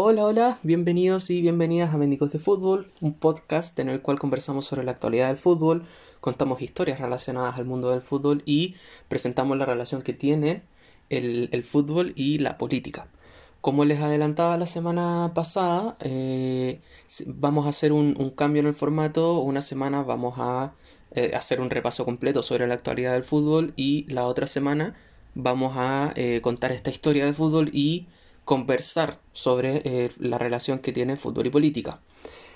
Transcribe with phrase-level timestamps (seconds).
[0.00, 4.64] Hola, hola, bienvenidos y bienvenidas a Médicos de Fútbol, un podcast en el cual conversamos
[4.64, 5.86] sobre la actualidad del fútbol,
[6.20, 8.76] contamos historias relacionadas al mundo del fútbol y
[9.08, 10.62] presentamos la relación que tiene
[11.10, 13.08] el, fútbol y la política.
[13.60, 16.80] Como les adelantaba la semana pasada, eh,
[17.26, 19.40] vamos a hacer un, cambio en el formato.
[19.40, 20.74] Una semana vamos a
[21.10, 24.94] eh, hacer un repaso completo sobre la actualidad del fútbol y la otra semana
[25.34, 28.06] vamos a eh, contar esta historia de fútbol y
[28.48, 32.00] conversar sobre eh, la relación que tiene fútbol y política.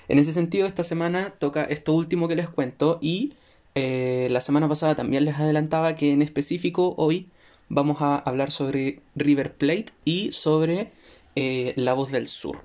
[0.07, 3.33] En ese sentido, esta semana toca esto último que les cuento y
[3.75, 7.29] eh, la semana pasada también les adelantaba que en específico hoy
[7.69, 10.89] vamos a hablar sobre River Plate y sobre
[11.35, 12.63] eh, La Voz del Sur.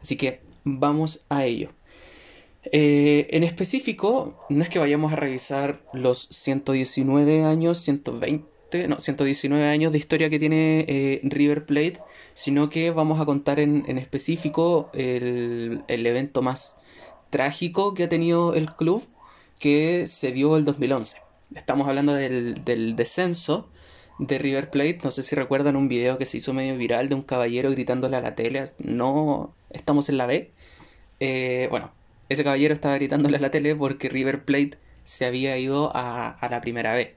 [0.00, 1.70] Así que vamos a ello.
[2.70, 8.53] en específico, no es que vayamos a revisar los 119 años, 120
[8.88, 12.00] no, 119 años de historia que tiene eh, River Plate,
[12.34, 16.78] sino que vamos a contar en, específico el, evento más
[17.30, 19.04] trágico que ha tenido el club,
[19.60, 21.18] que se vio el 2011.
[21.54, 23.68] Estamos hablando del, descenso
[24.18, 25.00] de River Plate.
[25.04, 28.16] No sé si recuerdan un video que se hizo medio viral de un caballero gritándole
[28.16, 30.50] a la tele, no estamos en la B.
[31.20, 31.92] Eh, bueno,
[32.28, 36.48] ese caballero estaba gritándole a la tele porque River Plate se había ido a, a
[36.48, 37.14] la primera B.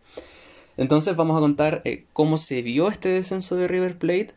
[0.77, 4.29] Entonces vamos a contar eh, cómo se vio este descenso de River Plate,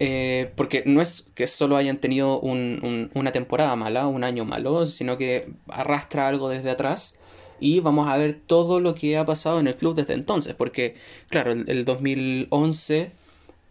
[0.00, 5.16] eh, porque no es que solo hayan tenido una temporada mala, un año malo, sino
[5.18, 7.18] que arrastra algo desde atrás
[7.60, 10.96] y vamos a ver todo lo que ha pasado en el club desde entonces, porque
[11.28, 13.12] claro, el, el 2011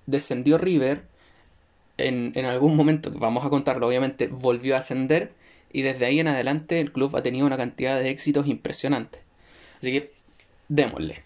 [0.05, 1.03] descendió River,
[1.97, 5.31] en, en algún momento, vamos a contarlo obviamente, volvió a ascender
[5.71, 9.21] y desde ahí en adelante el club ha tenido una cantidad de éxitos impresionantes.
[9.79, 10.09] Así que
[10.69, 11.21] démosle.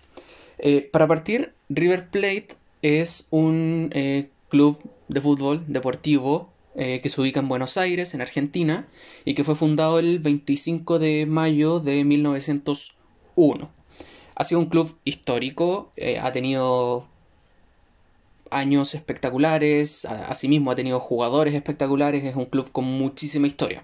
[0.60, 2.50] Eh, para partir, River Plate
[2.82, 8.22] es un eh, club de fútbol deportivo eh, que se ubica en Buenos Aires, en
[8.22, 8.88] Argentina,
[9.26, 13.70] y que fue fundado el 25 de mayo de 1901.
[14.36, 15.92] Ha sido un club histórico,
[16.22, 17.08] ha tenido
[18.52, 23.84] años espectaculares, asimismo ha tenido jugadores espectaculares, es un club con muchísima historia.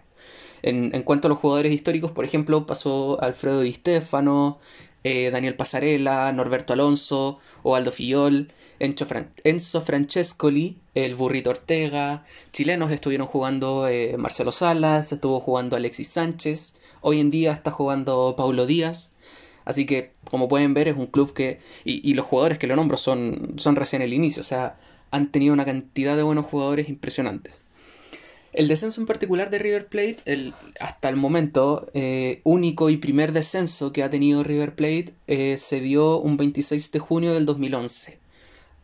[0.61, 4.59] En, en, cuanto a los jugadores históricos, por ejemplo, pasó Alfredo Di Stefano,
[5.03, 13.87] eh, Daniel Pasarela, Norberto Alonso, Ovaldo Fillol, Enzo, Francescoli, el Burrito Ortega, chilenos estuvieron jugando
[13.87, 19.13] eh, Marcelo Salas, estuvo jugando Alexis Sánchez, hoy en día está jugando Paulo Díaz,
[19.65, 22.97] así que como pueden ver es un club que, y, los jugadores que lo nombro
[22.97, 24.77] son, son recién el inicio, o sea,
[25.11, 27.62] han tenido una cantidad de buenos jugadores impresionantes.
[28.53, 33.31] El descenso en particular de River Plate, el, hasta el momento, eh, único y primer
[33.31, 38.19] descenso que ha tenido River Plate, eh, se dio un 26 de junio del 2011.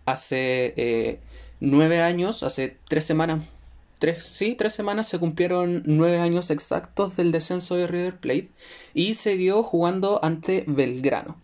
[0.06, 1.20] Hace eh,
[1.60, 3.46] nueve años, hace tres semanas,
[4.00, 8.50] tres, sí, tres semanas se cumplieron nueve años exactos del descenso de River Plate
[8.96, 11.40] y se dio jugando ante Belgrano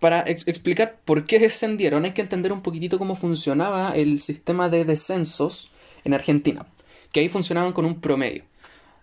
[0.00, 4.84] para explicar por qué descendieron hay que entender un poquitito cómo funcionaba el sistema de
[4.84, 5.70] descensos
[6.04, 6.66] en Argentina,
[7.12, 8.44] que ahí funcionaban con un promedio.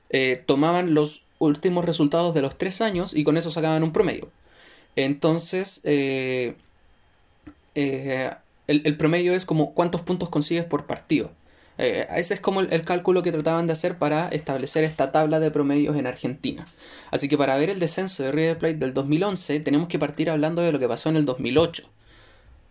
[0.09, 4.29] Eh, tomaban los últimos resultados de los tres años y con eso sacaban un promedio.
[4.95, 6.55] Entonces, eh,
[7.75, 8.31] eh,
[8.67, 11.31] el, promedio es como cuántos puntos consigues por partido.
[11.77, 15.51] Eh, ese es como el, cálculo que trataban de hacer para establecer esta tabla de
[15.51, 16.65] promedios en Argentina.
[17.11, 20.61] Así que para ver el descenso de River Plate del 2011 tenemos que partir hablando
[20.61, 21.83] de lo que pasó en el 2008.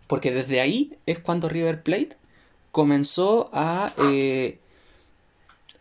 [0.07, 2.17] Porque desde ahí es cuando River Plate
[2.71, 4.59] comenzó a eh,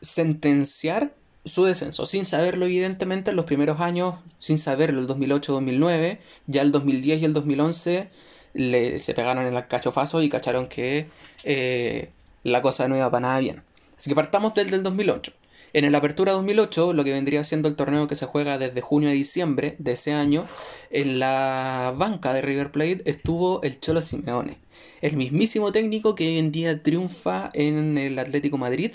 [0.01, 1.13] sentenciar
[1.45, 6.73] su descenso, sin saberlo evidentemente en los primeros años, sin saberlo el 2008-2009, ya el
[6.73, 8.09] 2010 y el 2011
[8.55, 11.09] le, se pegaron en el cachofazo y cacharon que
[11.45, 12.11] eh,
[12.45, 13.63] la cosa no iba para nada bien.
[13.97, 15.33] Así que partamos desde el 2008.
[15.73, 19.09] En el Apertura 2008, lo que vendría siendo el torneo que se juega desde junio
[19.09, 20.47] a diciembre de ese año,
[20.91, 24.59] en la banca de River Plate estuvo el Cholo Simeone,
[25.01, 28.93] el mismísimo técnico que hoy en día triunfa en el Atlético Madrid,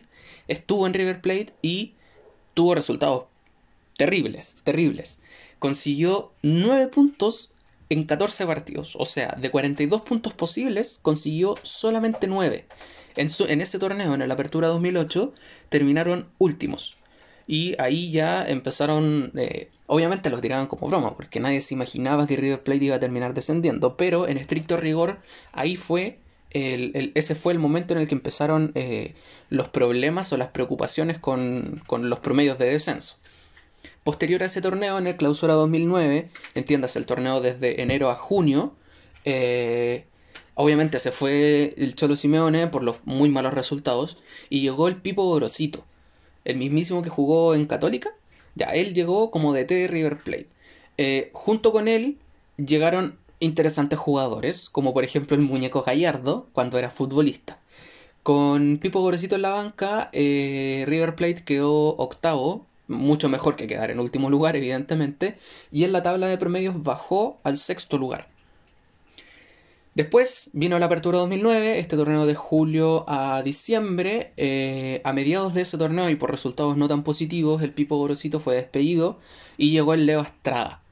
[0.47, 1.95] estuvo en River Plate y
[2.53, 3.25] tuvo resultados
[3.97, 5.19] terribles, terribles.
[5.59, 7.51] Consiguió 9 puntos
[7.89, 12.65] en 14 partidos, o sea, de 42 puntos posibles, consiguió solamente 9.
[13.15, 15.33] En, ese torneo, en la Apertura 2008,
[15.69, 16.97] terminaron últimos.
[17.47, 22.37] Y ahí ya empezaron, eh, obviamente los tiraban como broma, porque nadie se imaginaba que
[22.37, 25.19] River Plate iba a terminar descendiendo, pero en estricto rigor,
[25.51, 26.19] ahí fue
[26.51, 29.13] el, ese fue el momento en el que empezaron eh,
[29.49, 33.17] los problemas o las preocupaciones con, con, los promedios de descenso.
[34.03, 38.73] Posterior a ese torneo, en el Clausura 2009, entiendas el torneo desde enero a junio,
[39.25, 40.05] eh,
[40.61, 44.17] Obviamente se fue el Cholo Simeone por los muy malos resultados
[44.49, 45.85] y llegó el Pipo Grosito,
[46.43, 48.09] el mismísimo que jugó en Católica.
[48.55, 50.49] Ya, él llegó como DT de River Plate.
[50.97, 52.17] Eh, junto con él
[52.57, 57.57] llegaron interesantes jugadores, como por ejemplo el muñeco Gallardo, cuando era futbolista.
[58.21, 63.91] Con Pipo Grosito en la banca, eh, River Plate quedó octavo, mucho mejor que quedar
[63.91, 65.37] en último lugar, evidentemente,
[65.71, 68.27] y en la tabla de promedios bajó al sexto lugar.
[69.95, 74.33] Después vino la Apertura 2009, este torneo de julio a diciembre.
[74.37, 78.39] Eh, a mediados de ese torneo y por resultados no tan positivos, el Pipo Gorosito
[78.39, 79.19] fue despedido
[79.57, 80.83] y llegó el Leo Estrada.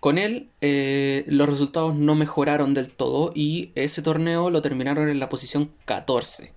[0.00, 5.20] Con él eh, los resultados no mejoraron del todo y ese torneo lo terminaron en
[5.20, 6.52] la posición 14.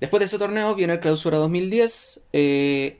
[0.00, 2.26] Después de ese torneo viene el Clausura 2010.
[2.32, 2.98] Eh,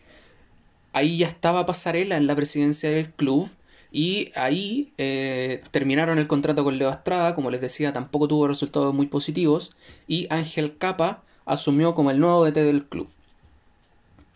[0.93, 3.51] ahí ya estaba Pasarela en la presidencia del club
[3.93, 8.95] y ahí eh, terminaron el contrato con Leo Estrada, como les decía, tampoco tuvo resultados
[8.95, 9.73] muy positivos.
[10.07, 13.09] Y Ángel Capa asumió como el nuevo DT del club.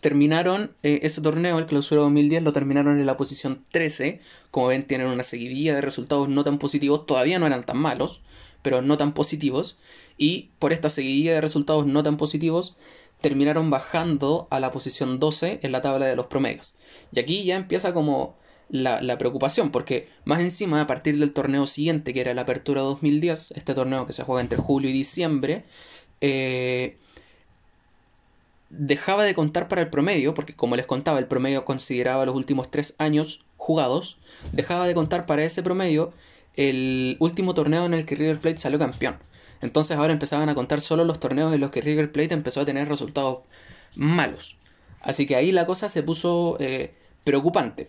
[0.00, 4.20] Terminaron eh, ese torneo, el clausura 2010, lo terminaron en la posición 13.
[4.50, 8.22] Como ven, tienen una seguidilla de resultados no tan positivos, todavía no eran tan malos,
[8.62, 9.78] pero no tan positivos.
[10.18, 12.76] Y por esta seguidilla de resultados no tan positivos,
[13.20, 16.74] terminaron bajando a la posición 12 en la tabla de los promedios.
[17.12, 18.36] Y aquí ya empieza como
[18.74, 23.52] la, preocupación, porque más encima, a partir del torneo siguiente, que era la Apertura 2010,
[23.52, 25.64] este torneo que se juega entre julio y diciembre,
[26.20, 26.96] eh,
[28.70, 32.68] dejaba de contar para el promedio, porque como les contaba, el promedio consideraba los últimos
[32.68, 34.18] tres años jugados,
[34.52, 36.12] dejaba de contar para ese promedio
[36.56, 39.18] el último torneo en el que River Plate salió campeón.
[39.60, 42.64] Entonces ahora empezaban a contar solo los torneos en los que River Plate empezó a
[42.64, 43.42] tener resultados
[43.94, 44.58] malos.
[45.00, 46.92] Así que ahí la cosa se puso eh,
[47.22, 47.88] preocupante.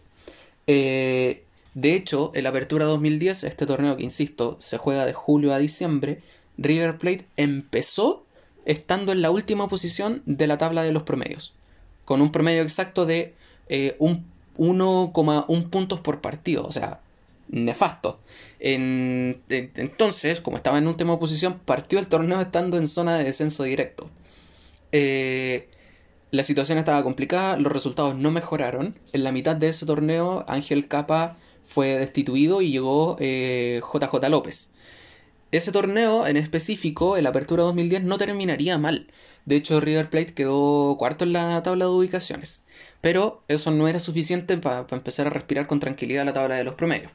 [0.68, 5.54] Eh, de hecho, en la Apertura 2010, este torneo que, insisto, se juega de julio
[5.54, 6.22] a diciembre,
[6.58, 8.26] River Plate empezó
[8.66, 11.54] estando en la última posición de la tabla de los promedios,
[12.06, 13.34] con un promedio exacto de
[13.68, 17.02] eh, 1,1 puntos por partido, o sea,
[17.50, 18.20] nefasto.
[18.60, 24.10] entonces, como estaba en última posición, partió el torneo estando en zona de descenso directo.
[24.92, 25.68] Eh,
[26.36, 28.96] la situación estaba complicada, los resultados no mejoraron.
[29.14, 34.72] En la mitad de ese torneo, Ángel Capa fue destituido y llegó JJ eh, López.
[35.52, 39.08] Ese torneo en específico, el Apertura 2010, no terminaría mal.
[39.46, 42.64] De hecho, River Plate quedó cuarto en la tabla de ubicaciones.
[43.00, 46.76] Pero eso no era suficiente para empezar a respirar con tranquilidad la tabla de los
[46.76, 47.12] promedios.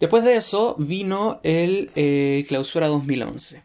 [0.00, 3.62] Después de eso vino el eh, Clausura 2011.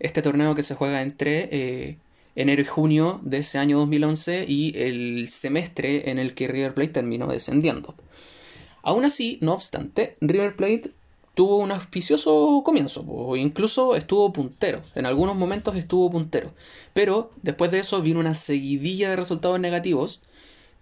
[0.00, 1.98] Este torneo que se juega entre eh,
[2.38, 6.92] enero y junio de ese año 2011 y el semestre en el que River Plate
[6.92, 7.96] terminó descendiendo.
[8.82, 10.92] Aún así, no obstante, River Plate
[11.34, 16.52] tuvo un auspicioso comienzo, o incluso estuvo puntero, en algunos momentos estuvo puntero,
[16.94, 20.20] pero después de eso vino una seguidilla de resultados negativos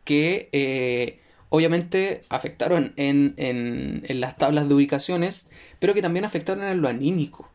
[0.04, 6.64] que eh, obviamente afectaron en, en, en las tablas de ubicaciones, pero que también afectaron
[6.64, 7.50] en lo anímico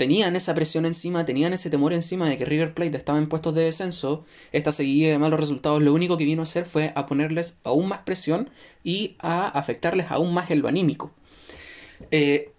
[0.00, 3.54] tenían esa presión encima, tenían ese temor encima de que River Plate estaba en puestos
[3.54, 7.04] de descenso, esta seguida de malos resultados lo único que vino a hacer fue a
[7.04, 8.48] ponerles aún más presión
[8.82, 11.12] y a afectarles aún más el lo anímico.
[12.10, 12.50] Eh,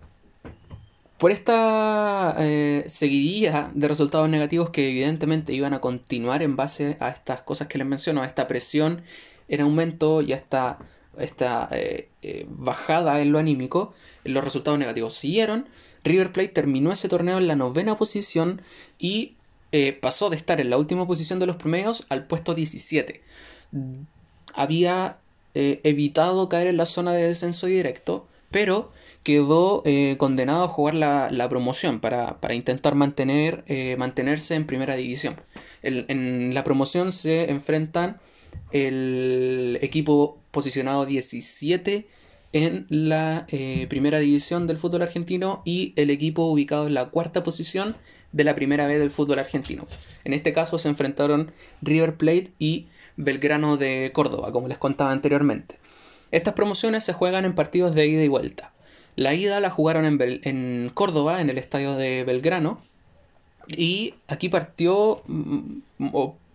[1.17, 7.09] por esta eh, seguidilla de resultados negativos que evidentemente iban a continuar en base a
[7.09, 9.01] estas cosas que les menciono, a esta presión
[9.47, 10.77] en aumento y a esta,
[11.17, 12.09] esta eh,
[12.49, 15.67] bajada en lo anímico, los resultados negativos siguieron
[16.03, 18.61] River Plate terminó ese torneo en la novena posición
[18.97, 19.33] y
[19.71, 23.21] eh, pasó de estar en la última posición de los promedios al puesto 17.
[24.53, 25.17] Había
[25.53, 28.91] eh, evitado caer en la zona de descenso directo, pero
[29.23, 33.63] quedó eh, condenado a jugar la, promoción para, intentar mantener,
[33.97, 35.39] mantenerse en primera división.
[35.83, 38.19] en la promoción se enfrentan
[38.71, 42.07] el equipo posicionado 17
[42.53, 47.43] en la eh, primera división del fútbol argentino y el equipo ubicado en la cuarta
[47.43, 47.95] posición
[48.31, 49.85] de la primera vez del fútbol argentino.
[50.23, 55.77] En este caso se enfrentaron River Plate y Belgrano de Córdoba, como les contaba anteriormente.
[56.31, 58.73] Estas promociones se juegan en partidos de ida y vuelta.
[59.15, 62.79] La ida la jugaron en, en Córdoba, en el estadio de Belgrano,
[63.67, 65.79] y aquí partió, mm,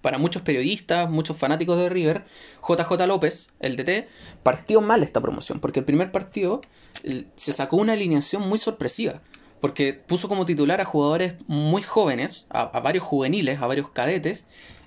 [0.06, 2.26] para muchos periodistas, muchos fanáticos de River,
[2.62, 4.06] JJ López, el DT,
[4.44, 6.60] partió mal esta promoción, porque el primer partido
[7.34, 9.20] se sacó una alineación muy sorpresiva,
[9.60, 14.44] porque puso como titular a jugadores muy jóvenes, a, varios juveniles, a varios cadetes,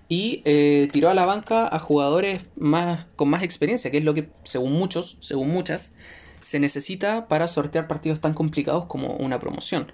[0.07, 4.13] y eh, tiró a la banca a jugadores más, con más experiencia, que es lo
[4.13, 5.91] que, según muchos, según muchas,
[6.39, 9.91] se necesita para sortear partidos tan complicados como una promoción.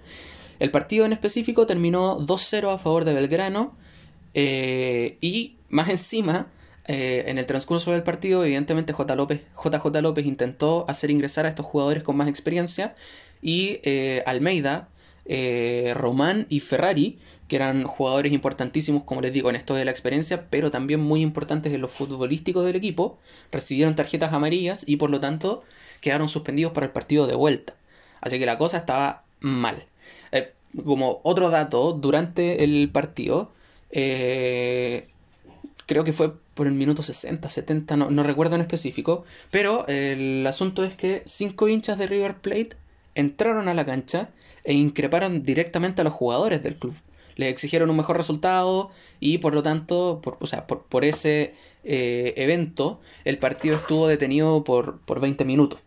[0.60, 3.76] El partido en específico terminó 2-0 a favor de Belgrano
[4.36, 6.48] eh, y más encima,
[6.88, 9.16] eh, en el transcurso del partido, evidentemente J.
[9.16, 12.96] López, JJ López intentó hacer ingresar a estos jugadores con más experiencia
[13.42, 14.90] y eh, Almeida,
[15.96, 20.48] Román y Ferrari, que eran jugadores importantísimos, como les digo, en esto de la experiencia,
[20.52, 23.18] pero también muy importantes en lo futbolístico del equipo,
[23.52, 25.64] recibieron tarjetas amarillas y por lo tanto
[26.02, 27.74] quedaron suspendidos para el partido de vuelta.
[28.22, 29.84] Así que la cosa estaba mal.
[30.84, 33.50] como otro dato, durante el partido,
[33.92, 35.08] eh,
[35.86, 39.26] creo que fue por el minuto 60, 70, no, recuerdo en específico.
[39.52, 42.72] Pero el asunto es que cinco hinchas de River Plate
[43.14, 44.30] entraron a la cancha
[44.64, 46.96] e increparon directamente a los jugadores del club.
[47.36, 52.34] Les exigieron un mejor resultado y por lo tanto, por, o sea, por, ese eh,
[52.38, 55.82] evento, el partido estuvo detenido por, por 20 minutos.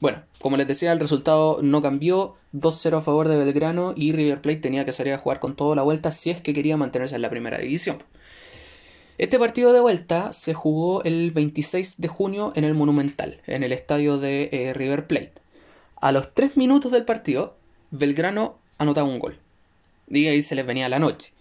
[0.00, 2.34] Bueno, como les decía, el resultado no cambió.
[2.54, 5.76] 2-0 a favor de Belgrano y River Plate tenía que salir a jugar con toda
[5.76, 7.98] la vuelta si es que quería mantenerse en la primera división.
[9.18, 13.72] Este partido de vuelta se jugó el 26 de junio en el Monumental, en el
[13.72, 15.34] estadio de eh, River Plate.
[16.00, 17.54] A los 3 minutos del partido,
[17.90, 19.38] Belgrano anotaba un gol.
[20.08, 21.34] Y ahí se les venía la noche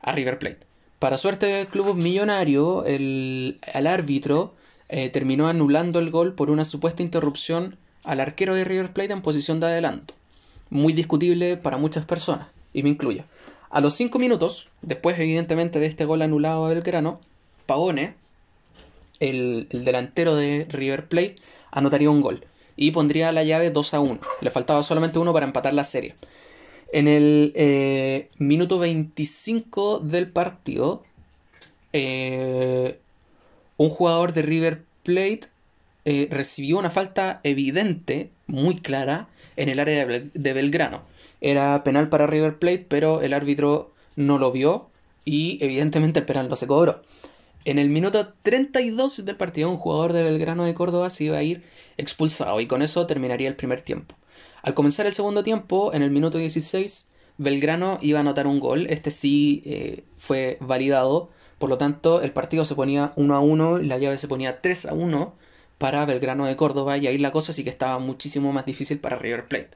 [0.00, 0.60] a River Plate.
[0.98, 4.54] Para suerte del club millonario, el, árbitro
[4.88, 9.22] eh, terminó anulando el gol por una supuesta interrupción al arquero de River Plate en
[9.22, 10.14] posición de adelanto.
[10.70, 13.24] Muy discutible para muchas personas, y me incluyo.
[13.70, 17.20] A los 5 minutos, después evidentemente de este gol anulado a Belgrano,
[17.66, 18.14] Pavone,
[19.20, 21.36] el, delantero de River Plate,
[21.70, 22.44] anotaría un gol
[22.76, 24.20] y pondría la llave 2 a 1.
[24.40, 26.16] Le faltaba solamente uno para empatar la serie.
[26.92, 31.04] En el eh, minuto 25 del partido,
[31.92, 32.98] eh,
[33.76, 35.42] un jugador de River Plate
[36.04, 41.02] eh, recibió una falta evidente, muy clara, en el área de Belgrano.
[41.40, 44.90] Era penal para River Plate, pero el árbitro no lo vio
[45.24, 47.02] y evidentemente el penal no se cobró.
[47.64, 51.42] En el minuto 32 del partido, un jugador de Belgrano de Córdoba se iba a
[51.42, 51.62] ir
[51.98, 54.14] expulsado y con eso terminaría el primer tiempo.
[54.62, 58.86] Al comenzar el segundo tiempo, en el minuto 16, Belgrano iba a anotar un gol.
[58.88, 61.30] Este sí eh, fue validado.
[61.58, 64.60] Por lo tanto, el partido se ponía 1 a 1 y la llave se ponía
[64.60, 65.34] 3 a 1
[65.80, 69.16] para Belgrano de Córdoba y ahí la cosa sí que estaba muchísimo más difícil para
[69.16, 69.70] River Plate.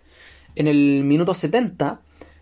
[0.55, 1.99] En el minuto 70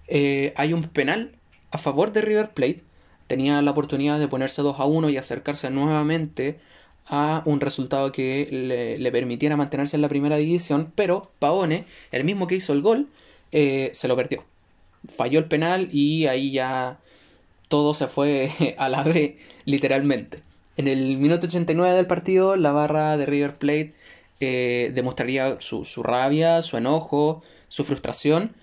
[0.09, 1.37] eh, hay un penal
[1.71, 2.83] a favor de River Plate.
[3.29, 6.59] Tenía la oportunidad de ponerse 2 a 1 y acercarse nuevamente
[7.07, 12.49] a un resultado que le, permitiera mantenerse en la primera división, pero Paone, el mismo
[12.49, 13.11] que hizo el gol,
[13.53, 14.45] eh, se lo perdió.
[15.07, 16.99] Falló el penal y ahí ya
[17.69, 20.43] todo se fue a la B, literalmente.
[20.77, 23.93] En el minuto 89 del partido, la barra de River Plate
[24.41, 28.55] eh, demostraría su, rabia, su enojo, su frustración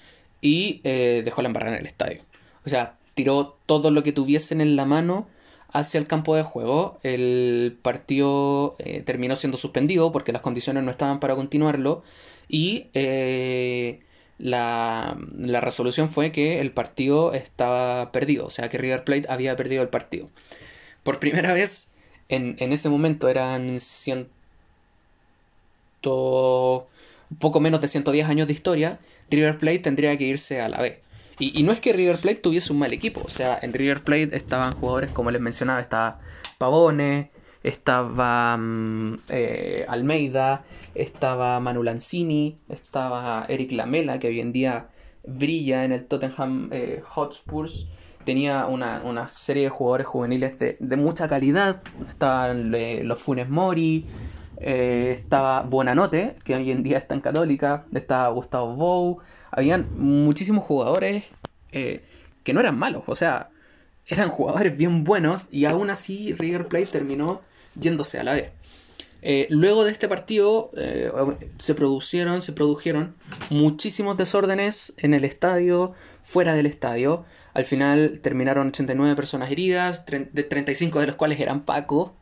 [0.41, 2.21] y eh, dejó la embarrada en el estadio.
[2.65, 5.27] O sea, tiró todo lo que tuviesen en la mano
[5.71, 6.97] hacia el campo de juego.
[7.03, 12.03] El partido eh, terminó siendo suspendido porque las condiciones no estaban para continuarlo
[12.47, 12.87] y
[14.39, 19.55] la, la resolución fue que el partido estaba perdido, o sea que River Plate había
[19.55, 20.29] perdido el partido.
[21.03, 21.88] Por primera vez
[22.29, 24.29] en, ese momento eran ciento,
[27.39, 31.01] poco menos de 110 años de historia, River Plate tendría que irse a la B.
[31.39, 34.35] Y, no es que River Plate tuviese un mal equipo, o sea, en River Plate
[34.35, 36.19] estaban jugadores, como les mencionaba, estaba
[36.57, 37.31] Pavone,
[37.63, 44.89] estaba mm, eh, Almeida, estaba Manu Lanzini, estaba Eric Lamela, que hoy en día
[45.23, 47.87] brilla en el Tottenham eh, Hotspurs
[48.23, 51.81] tenía una, serie de jugadores juveniles de, mucha calidad.
[52.07, 54.05] Estaban eh, los Funes Mori,
[54.57, 59.19] eh, estaba Buenanote, que hoy en día está en Católica, estaba Gustavo Bou.
[59.51, 61.31] Habían muchísimos jugadores
[61.71, 62.03] eh,
[62.43, 63.49] que no eran malos, o sea,
[64.05, 67.41] eran jugadores bien buenos y aún así River Plate terminó
[67.75, 68.51] yéndose a la B.
[69.49, 70.71] luego de este partido
[71.57, 73.15] se producieron, se produjeron
[73.49, 77.25] muchísimos desórdenes en el estadio, fuera del estadio.
[77.53, 82.13] Al final terminaron 89 personas heridas, 35 de los cuales eran Paco.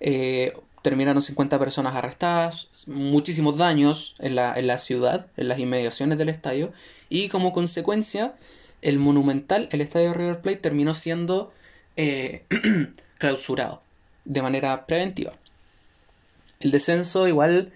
[0.00, 6.72] Eh, terminaron 50 personas arrestadas, muchísimos daños en la, ciudad, en las inmediaciones del estadio.
[7.08, 8.34] Y como consecuencia,
[8.82, 11.52] el Monumental, el estadio River Plate, terminó siendo
[11.96, 12.44] eh,
[13.18, 13.82] clausurado
[14.24, 15.32] de manera preventiva.
[16.60, 17.72] El descenso igual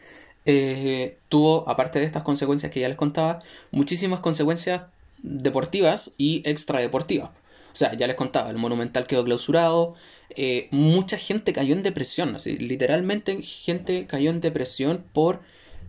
[0.46, 4.82] eh, tuvo, aparte de estas consecuencias que ya les contaba, muchísimas consecuencias
[5.22, 7.30] deportivas y extradeportivas.
[7.72, 9.94] O sea, ya les contaba, el Monumental quedó clausurado,
[10.30, 15.40] eh, mucha gente cayó en depresión, así, literalmente gente cayó en depresión por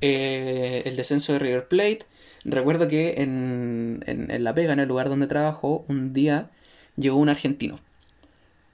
[0.02, 2.02] eh, el descenso de River Plate.
[2.44, 6.50] Recuerdo que en, en, La Pega, en el lugar donde trabajo, un día
[6.98, 7.80] llegó un argentino.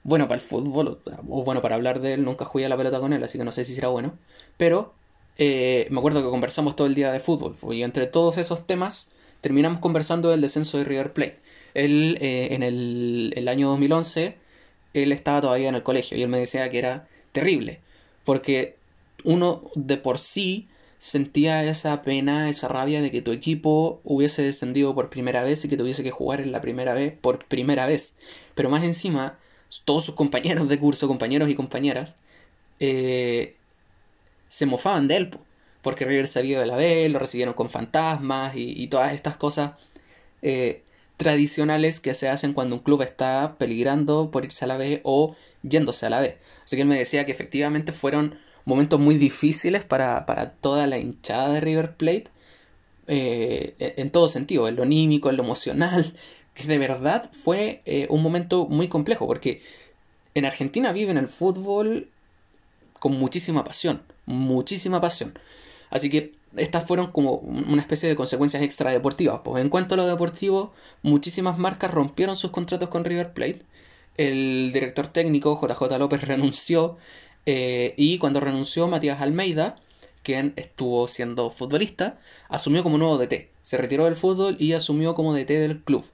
[0.08, 2.98] Bueno para el fútbol, o bueno para hablar de él, nunca jugué a la pelota
[2.98, 4.14] con él, así que no sé si será bueno.
[4.56, 4.94] Pero
[5.36, 9.10] eh, me acuerdo que conversamos todo el día de fútbol, y entre todos esos temas
[9.42, 11.36] terminamos conversando del descenso de River Plate.
[11.74, 14.38] Él, eh, en el, el año 2011,
[14.94, 17.80] él estaba todavía en el colegio y él me decía que era terrible,
[18.24, 18.76] porque
[19.24, 24.94] uno de por sí sentía esa pena, esa rabia de que tu equipo hubiese descendido
[24.94, 28.16] por primera vez y que tuviese que jugar en la primera vez por primera vez.
[28.54, 29.38] Pero más encima,
[29.84, 32.16] todos sus compañeros de curso, compañeros y compañeras,
[32.80, 33.56] eh,
[34.48, 35.30] se mofaban de él,
[35.82, 39.72] porque River se había de la B, lo recibieron con fantasmas y, todas estas cosas
[40.42, 40.82] eh,
[41.16, 45.36] tradicionales que se hacen cuando un club está peligrando por irse a la B o
[45.62, 46.38] yéndose a la B.
[46.64, 50.24] Así que él me decía que efectivamente fueron momentos muy difíciles para,
[50.60, 52.26] toda la hinchada de River Plate,
[53.06, 56.14] eh, en todo sentido, en lo anímico, en lo emocional,
[56.66, 59.62] de verdad fue eh, un momento muy complejo, porque
[60.34, 62.08] en Argentina viven el fútbol
[63.00, 65.38] con muchísima pasión, muchísima pasión.
[65.90, 69.40] Así que estas fueron como una especie de consecuencias extradeportivas.
[69.44, 70.72] Pues en cuanto a lo deportivo,
[71.02, 73.62] muchísimas marcas rompieron sus contratos con River Plate.
[74.16, 76.96] El director técnico JJ López renunció
[77.46, 79.76] eh, y cuando renunció Matías Almeida,
[80.22, 83.48] quien estuvo siendo futbolista, asumió como nuevo DT.
[83.62, 86.04] Se retiró del fútbol y asumió como DT del club.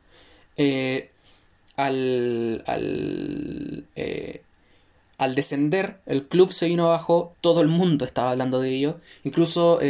[0.57, 1.11] Eh,
[1.77, 4.43] al, al, eh,
[5.19, 9.01] al, descender, el club se vino abajo, todo el mundo estaba hablando de ello.
[9.25, 9.81] Incluso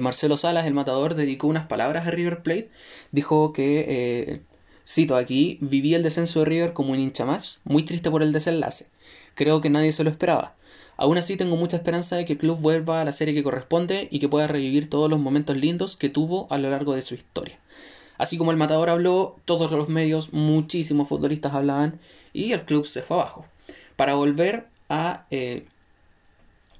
[0.00, 2.70] Marcelo Salas, el matador, dedicó unas palabras a River Plate.
[3.10, 4.42] Dijo que,
[4.86, 8.32] cito aquí, viví el descenso de River como un hincha más, muy triste por el
[8.32, 8.86] desenlace.
[9.34, 10.54] Creo que nadie se lo esperaba.
[10.96, 14.08] Aún así tengo mucha esperanza de que el club vuelva a la serie que corresponde
[14.10, 17.14] y que pueda revivir todos los momentos lindos que tuvo a lo largo de su
[17.14, 17.58] historia.
[18.18, 21.98] Así como el matador habló, todos los medios, muchísimos futbolistas hablaban
[22.32, 23.46] y el club se fue abajo.
[23.96, 25.66] Para volver a eh,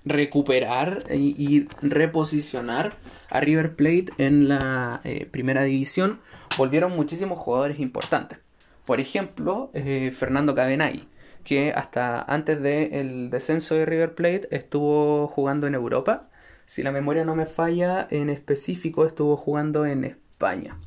[0.04, 2.94] recuperar y, reposicionar
[3.30, 6.20] a River Plate en la eh, primera división,
[6.58, 8.38] volvieron muchísimos jugadores importantes.
[8.84, 11.08] Por ejemplo, eh, Fernando Cabenay,
[11.44, 16.28] que hasta antes del descenso de River Plate estuvo jugando en Europa.
[16.66, 20.78] Si la memoria no me falla, en específico estuvo jugando en España.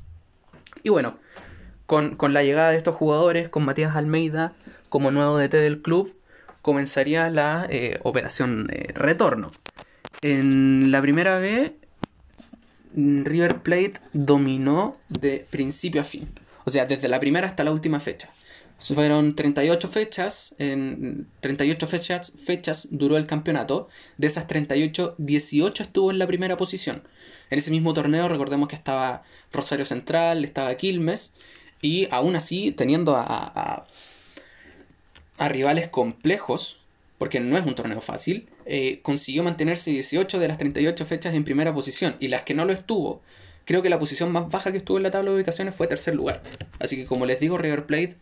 [0.85, 1.17] Y bueno,
[1.87, 4.53] con, la llegada de estos jugadores, con Matías Almeida
[4.87, 6.15] como nuevo DT del club,
[6.61, 9.49] comenzaría la eh, operación retorno.
[10.21, 11.71] En la primera vez,
[12.93, 16.29] River Plate dominó de principio a fin.
[16.65, 18.29] O sea, desde la primera hasta la última fecha.
[18.77, 23.87] Fueron 38 fechas, en 38 fechas, fechas duró el campeonato.
[24.17, 27.03] De esas 38, 18 estuvo en la primera posición.
[27.49, 31.33] En ese mismo torneo recordemos que estaba Rosario Central, estaba Quilmes,
[31.81, 33.85] y aún así teniendo a,
[35.37, 36.79] a, rivales complejos,
[37.17, 41.45] porque no es un torneo fácil, eh, consiguió mantenerse 18 de las 38 fechas en
[41.45, 43.21] primera posición, y las que no lo estuvo,
[43.65, 46.15] creo que la posición más baja que estuvo en la tabla de ubicaciones fue tercer
[46.15, 46.43] lugar.
[46.79, 48.17] Así que como les digo, River Plate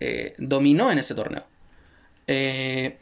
[0.00, 1.44] eh, dominó en ese torneo.
[2.26, 2.96] Eh,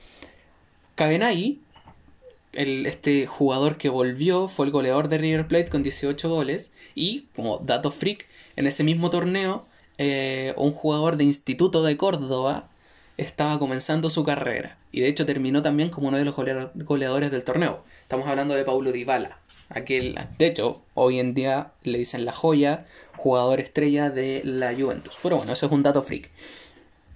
[2.52, 6.72] el, este jugador que volvió, fue el goleador de River Plate con 18 goles.
[6.94, 9.64] Y, como dato freak, en ese mismo torneo,
[9.98, 12.68] eh, un jugador de Instituto de Córdoba
[13.16, 14.78] estaba comenzando su carrera.
[14.92, 17.82] Y de hecho terminó también como uno de los goleadores del torneo.
[18.02, 19.38] Estamos hablando de Paulo Dybala.
[19.68, 22.84] Aquel, de hecho, hoy en día le dicen la joya,
[23.16, 25.18] jugador estrella de la Juventus.
[25.22, 26.30] Pero bueno, eso es un dato freak.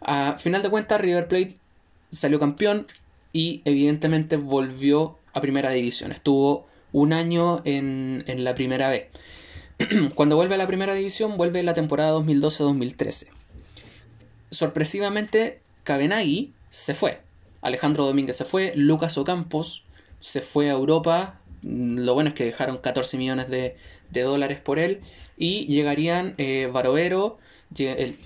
[0.01, 1.57] A final de cuentas, River Plate
[2.11, 2.87] salió campeón
[3.33, 6.13] y evidentemente volvió a primera división.
[6.13, 9.09] Estuvo un año en, la primera B.
[10.15, 13.29] Cuando vuelve a la primera división, vuelve la temporada 2012-2013.
[14.51, 17.21] Sorpresivamente, Cabenagui se fue.
[17.63, 19.85] Alejandro Domínguez se fue, Lucas Ocampos
[20.19, 21.41] se fue a Europa.
[21.63, 23.77] Lo bueno es que dejaron 14 millones de,
[24.13, 25.01] dólares por él.
[25.37, 27.39] Y llegarían eh, Barovero,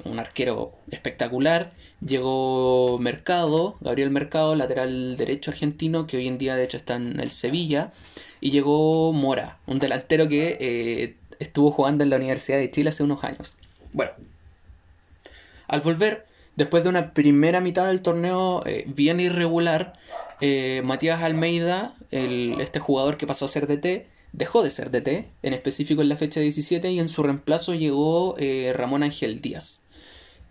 [0.04, 1.72] un arquero espectacular.
[2.04, 7.20] Llegó Mercado, Gabriel Mercado, lateral derecho argentino, que hoy en día de hecho está en
[7.20, 7.92] el Sevilla.
[8.40, 13.02] Y llegó Mora, un delantero que eh, estuvo jugando en la Universidad de Chile hace
[13.02, 13.56] unos años.
[13.92, 14.12] Bueno,
[15.68, 16.26] al volver,
[16.56, 19.92] después de una primera mitad del torneo eh, bien irregular,
[20.40, 25.54] eh, Matías Almeida, este jugador que pasó a ser DT, dejó de ser DT, en
[25.54, 29.84] específico en la fecha 17, y en su reemplazo llegó eh, Ramón Ángel Díaz.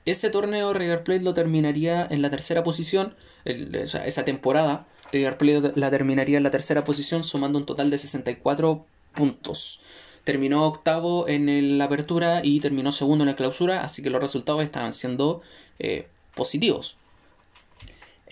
[0.06, 3.16] Ese torneo River Plate lo terminaría en la tercera posición,
[3.46, 8.86] esa temporada River Plate la terminaría en la tercera posición sumando un total de 64
[9.14, 9.82] puntos.
[10.24, 14.64] Terminó octavo en la apertura y terminó segundo en la clausura, así que los resultados
[14.64, 15.42] estaban siendo
[15.80, 16.96] eh, positivos.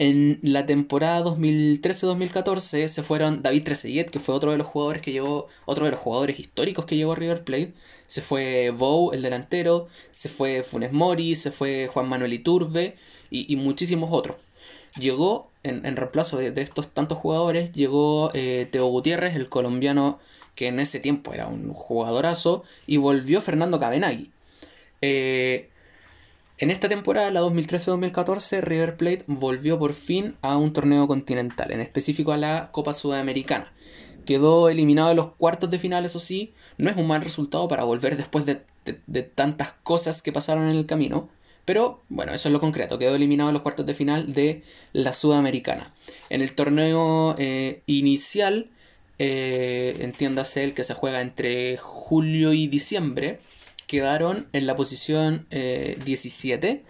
[0.04, 5.12] En la temporada 2013-2014 se fueron David Trezeguet, que fue otro de los jugadores que
[5.12, 7.74] llegó, otro de los jugadores históricos que llegó a River Plate.
[8.08, 12.96] Se fue Bou, el delantero, se fue Funes Mori, se fue Juan Manuel Iturbe
[13.30, 14.38] y, muchísimos otros.
[15.00, 20.20] Llegó, en, reemplazo de, estos tantos jugadores, llegó eh, Teo Gutiérrez, el colombiano
[20.56, 24.32] que en ese tiempo era un jugadorazo, y volvió Fernando Cabenagui.
[25.04, 25.71] Eh,
[26.62, 31.82] en esta temporada, la 2013-2014, River Plate volvió por fin a un torneo continental, en
[31.82, 33.74] específico a la Copa Sudamericana.
[34.28, 37.84] Quedó eliminado de los cuartos de final, eso sí, no es un mal resultado para
[37.84, 41.30] volver después de, tantas cosas que pasaron en el camino.
[41.66, 43.00] Pero bueno, eso es lo concreto.
[43.00, 44.62] Quedó eliminado en los cuartos de final de
[44.94, 45.92] la Sudamericana.
[46.30, 48.70] En el torneo eh, inicial,
[49.18, 53.40] eh, entiéndase el que se juega entre julio y diciembre,
[53.92, 56.84] quedaron en la posición 17 eh,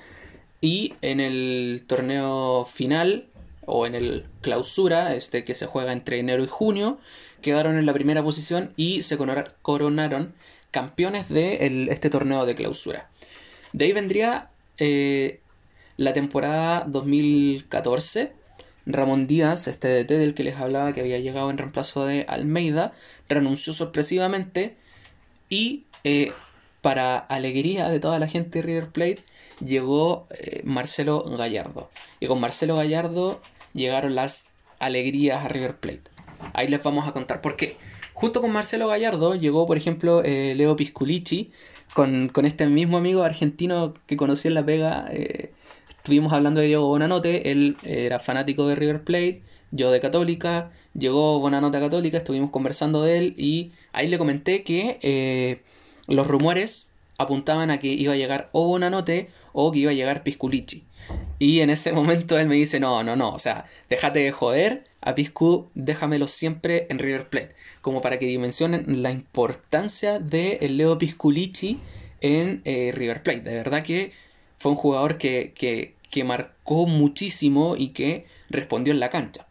[0.62, 3.26] y en el torneo final
[3.66, 7.00] o en el clausura, este que se juega entre enero y junio,
[7.42, 9.18] quedaron en la primera posición y se
[9.64, 10.36] coronaron
[10.70, 13.10] campeones de este torneo de clausura.
[13.74, 15.40] De ahí vendría eh,
[15.98, 18.34] la temporada 2014.
[18.86, 22.94] Ramón Díaz, este DT del que les hablaba que había llegado en reemplazo de Almeida,
[23.28, 24.78] renunció sorpresivamente
[25.50, 26.32] y eh,
[26.82, 29.20] para alegría de toda la gente de River Plate,
[29.63, 31.89] llegó eh, Marcelo Gallardo.
[32.20, 33.39] Y con Marcelo Gallardo
[33.74, 34.48] llegaron las
[34.80, 36.04] alegrías a River Plate.
[36.54, 37.78] Ahí les vamos a contar por qué.
[38.13, 41.52] Junto con Marcelo Gallardo llegó, por ejemplo, eh, Leo Pisculici,
[41.94, 45.08] con, este mismo amigo argentino que conocí en La Vega.
[45.12, 45.52] Eh,
[45.89, 50.72] estuvimos hablando de Diego Bonanote, él era fanático de River Plate, yo de Católica.
[50.94, 55.62] Llegó Bonanote a Católica, estuvimos conversando de él y ahí le comenté que
[56.08, 60.24] los rumores apuntaban a que iba a llegar o Bonanote o que iba a llegar
[60.24, 60.86] Pisculici.
[61.40, 64.84] Y en ese momento él me dice, no, no, no, o sea, déjate de joder,
[65.02, 70.78] a Piscu déjamelo siempre en River Plate, como para que dimensionen la importancia de el
[70.78, 71.80] Leo Pisculici
[72.22, 73.42] en eh, River Plate.
[73.42, 74.12] De verdad que
[74.58, 79.48] fue un jugador que, que, que, marcó muchísimo y que respondió en la cancha.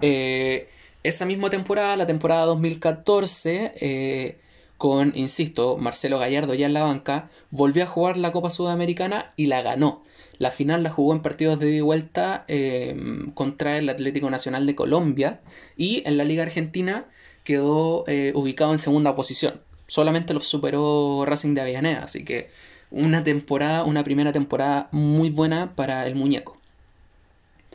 [0.00, 0.68] Eh,
[1.04, 4.38] esa misma temporada, la temporada 2014, eh,
[4.80, 9.44] con, insisto, Marcelo Gallardo ya en la banca, volvió a jugar la Copa Sudamericana y
[9.44, 10.02] la ganó.
[10.38, 12.98] La final la jugó en partidos de vuelta eh,
[13.34, 15.42] contra el Atlético Nacional de Colombia
[15.76, 17.04] y en la Liga Argentina
[17.44, 19.60] quedó eh, ubicado en segunda posición.
[19.86, 22.48] Solamente lo superó Racing de Avellaneda, así que
[22.90, 26.56] una temporada, una primera temporada muy buena para el muñeco.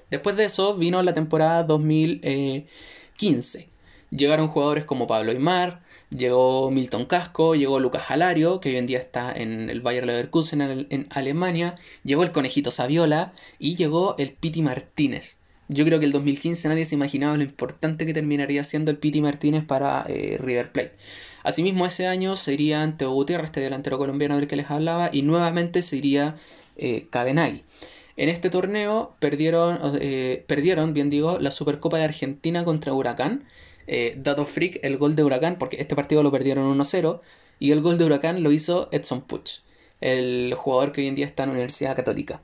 [0.09, 3.69] Después de eso vino la temporada 2015.
[4.09, 8.99] Llegaron jugadores como Pablo Aymar, Llegó Milton Casco, llegó Lucas Alario, que hoy en día
[8.99, 14.61] está en el Bayer Leverkusen en, Alemania, llegó el Conejito Saviola y llegó el Piti
[14.61, 15.37] Martínez.
[15.67, 19.19] Yo creo que el 2015 nadie se imaginaba lo importante que terminaría siendo el Piti
[19.19, 20.93] Martínez para eh, River Plate.
[21.43, 25.81] Asimismo, ese año sería Teo Gutiérrez, este delantero colombiano del que les hablaba, y nuevamente
[25.81, 26.35] sería
[26.77, 27.63] eh, Cabenagui.
[28.17, 33.43] En este torneo perdieron, eh, perdieron, bien digo, la Supercopa de Argentina contra Huracán
[33.88, 37.21] eh, dato freak, el gol de Huracán, porque este partido lo perdieron 1-0,
[37.60, 39.62] y el gol de Huracán lo hizo Edson Puch,
[40.02, 42.41] el jugador que hoy en día está en la Universidad Católica.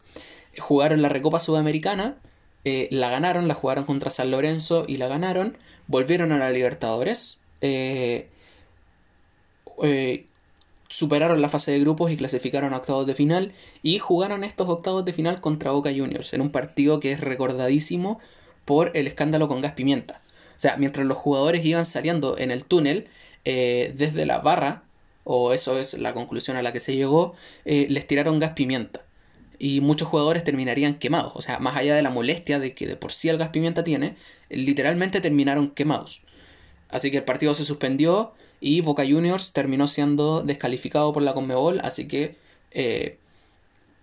[0.60, 2.18] Jugaron la Recopa Sudamericana,
[2.64, 7.40] eh, la ganaron, la jugaron contra San Lorenzo y la ganaron, volvieron a la Libertadores,
[7.62, 8.28] eh,
[10.92, 15.06] superaron la fase de grupos y clasificaron a octavos de final y jugaron estos octavos
[15.06, 18.20] de final contra Boca Juniors en un partido que es recordadísimo
[18.66, 20.21] por el escándalo con gas pimienta.
[20.62, 23.08] O sea, mientras los jugadores iban saliendo en el túnel
[23.46, 24.84] eh, desde la barra,
[25.24, 27.34] o eso es la conclusión a la que se llegó,
[27.66, 29.04] eh, les tiraron gas pimienta.
[29.58, 31.34] Y muchos jugadores terminarían quemados.
[31.36, 33.84] O sea, más allá de la molestia de que de por sí el gas pimienta
[33.84, 34.16] tiene,
[34.50, 36.22] literalmente terminaron quemados.
[36.90, 41.80] Así que el partido se suspendió y Boca Juniors terminó siendo descalificado por la Conmebol.
[41.80, 42.36] Así que
[42.70, 43.18] eh,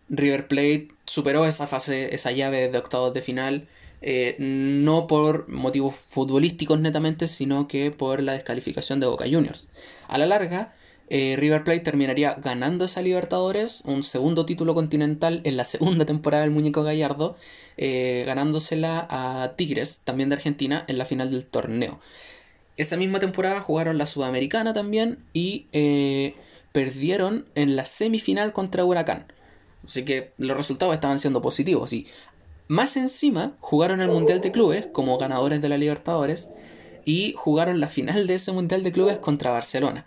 [0.09, 3.69] River Plate superó esa fase, esa llave de octavos de final
[4.01, 9.69] eh, no por motivos futbolísticos netamente, sino que por la descalificación de Boca Juniors.
[10.07, 10.75] A la larga,
[11.09, 16.45] eh, River Plate terminaría ganando esa Libertadores, un segundo título continental en la segunda temporada
[16.45, 17.37] del Muñeco Gallardo,
[17.77, 22.01] eh, ganándosela a Tigres, también de Argentina, en la final del torneo.
[22.77, 25.67] Esa misma temporada jugaron la Sudamericana también y
[26.71, 29.27] perdieron en la semifinal contra Huracán.
[29.85, 31.93] Así que los resultados estaban siendo positivos.
[31.93, 32.07] Y
[32.69, 36.51] más encima, jugaron el Mundial de Clubes como ganadores de la Libertadores
[37.05, 40.07] y jugaron la final de ese Mundial de Clubes contra Barcelona.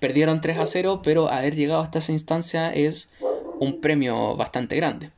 [0.00, 3.10] Perdieron 3 a 0, pero haber llegado hasta esa instancia es
[3.60, 5.10] un premio bastante grande.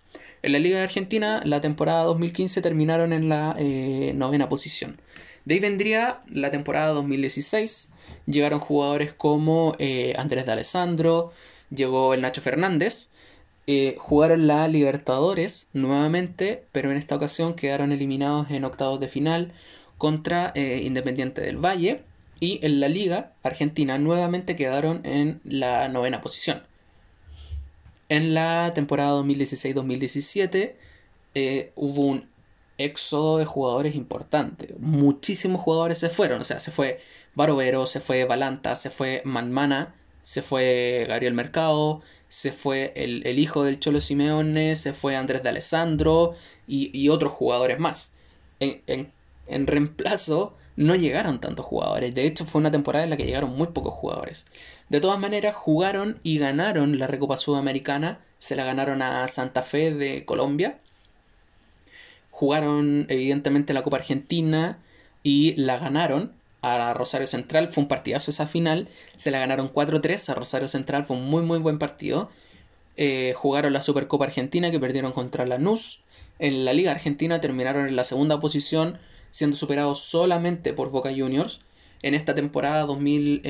[0.43, 5.01] En la Liga de Argentina, la temporada 2015 terminaron en la eh, novena posición.
[5.45, 7.93] De ahí vendría la temporada 2016.
[8.27, 10.53] Llegaron jugadores como eh, Andrés de
[11.71, 13.11] llegó el Nacho Fernández.
[13.67, 19.53] Eh, jugaron la Libertadores nuevamente, pero en esta ocasión quedaron eliminados en octavos de final
[19.99, 22.03] contra Independiente del Valle.
[22.41, 26.63] Y en la Liga Argentina nuevamente quedaron en la novena posición.
[28.11, 30.75] En la temporada 2016-2017
[31.37, 32.29] eh, hubo un
[32.77, 34.75] éxodo de jugadores importante.
[34.81, 36.41] Muchísimos jugadores se fueron.
[36.41, 37.01] O sea, se fue
[37.35, 43.65] Barovero, se fue Balanta, se fue Manmana, se fue Gabriel Mercado, se fue el, hijo
[43.65, 46.35] del Cholo Simeone, se fue Andrés de Alessandro
[46.67, 48.17] y, otros jugadores más.
[48.61, 49.13] En,
[49.47, 52.15] en reemplazo no llegaron tantos jugadores.
[52.15, 54.47] De hecho, fue una temporada en la que llegaron muy pocos jugadores.
[54.89, 58.21] De todas maneras, jugaron y ganaron la Recopa Sudamericana.
[58.39, 60.79] Se la ganaron a Santa Fe de Colombia.
[62.31, 64.79] Jugaron, evidentemente, la Copa Argentina
[65.23, 67.71] y la ganaron a Rosario Central.
[67.71, 68.89] Fue un partidazo esa final.
[69.17, 71.05] Se la ganaron 4-3 a Rosario Central.
[71.05, 72.31] Fue un muy, muy buen partido.
[72.97, 76.01] Eh, jugaron la Supercopa Argentina que perdieron contra Lanús.
[76.39, 78.99] En la Liga Argentina terminaron en la segunda posición,
[79.31, 81.61] siendo superados solamente por Boca Juniors.
[82.03, 83.43] En esta temporada 2000,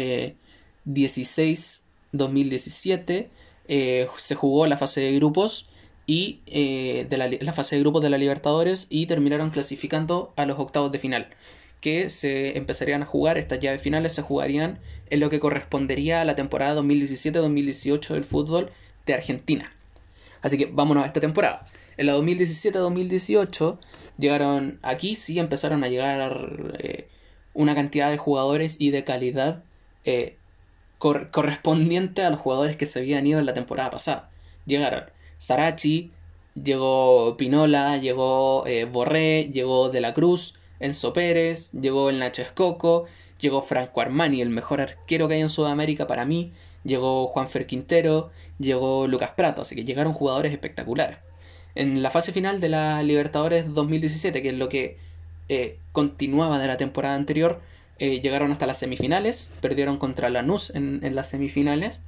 [0.87, 3.29] 16-2017
[3.69, 5.69] eh, se jugó la fase de grupos
[6.07, 10.59] y eh, de la, fase de grupos de la Libertadores y terminaron clasificando a los
[10.59, 11.29] octavos de final
[11.81, 16.25] que se empezarían a jugar, estas llaves finales se jugarían en lo que correspondería a
[16.25, 18.71] la temporada 2017-2018 del fútbol
[19.07, 19.73] de Argentina.
[20.43, 21.67] Así que vámonos a esta temporada.
[21.97, 23.79] En la 2017-2018
[24.19, 27.09] llegaron, aquí sí empezaron a llegar eh,
[27.55, 29.63] una cantidad de jugadores y de calidad
[30.99, 34.31] correspondiente a los jugadores que se habían ido en la temporada pasada.
[34.67, 35.05] Llegaron
[35.39, 36.13] Sarachi,
[36.63, 43.07] llegó Pinola, llegó eh, Borré, llegó De la Cruz, Enzo Pérez, llegó el Nacho Escoco,
[43.39, 46.53] llegó Franco Armani, el mejor arquero que hay en Sudamérica para mí,
[46.85, 51.19] llegó Juanfer Quintero, llegó Lucas Prato, así que llegaron jugadores espectaculares.
[51.75, 54.99] En la fase final de la Libertadores 2017, que es lo que
[55.49, 57.61] eh, continuaba de la temporada anterior,
[57.99, 62.03] eh, llegaron hasta las semifinales, perdieron contra Lanús en, las semifinales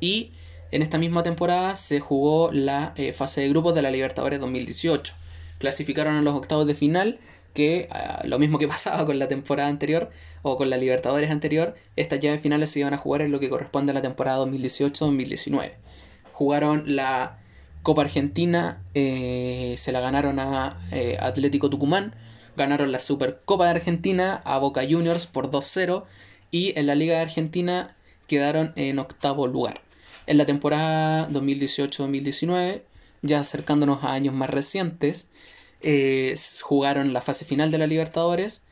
[0.00, 0.32] y
[0.70, 5.14] en esta misma temporada se jugó la eh, fase de grupos de la Libertadores 2018.
[5.58, 7.18] Clasificaron a los octavos de final,
[7.56, 11.74] que ah, lo mismo que pasaba con la temporada anterior o con la Libertadores anterior,
[11.96, 15.72] estas llaves finales se iban a jugar en lo que corresponde a la temporada 2018-2019.
[16.32, 17.38] Jugaron la
[17.82, 20.78] Copa Argentina, eh, se la ganaron a
[21.20, 22.14] Atlético Tucumán,
[22.56, 26.04] ganaron la Supercopa de Argentina a Boca Juniors por 2-0
[26.50, 29.80] y en la Liga de Argentina quedaron en octavo lugar.
[30.26, 32.82] En la temporada 2018-2019,
[33.22, 35.30] ya acercándonos a años más recientes,
[35.82, 38.62] eh, jugaron la fase final de la Libertadores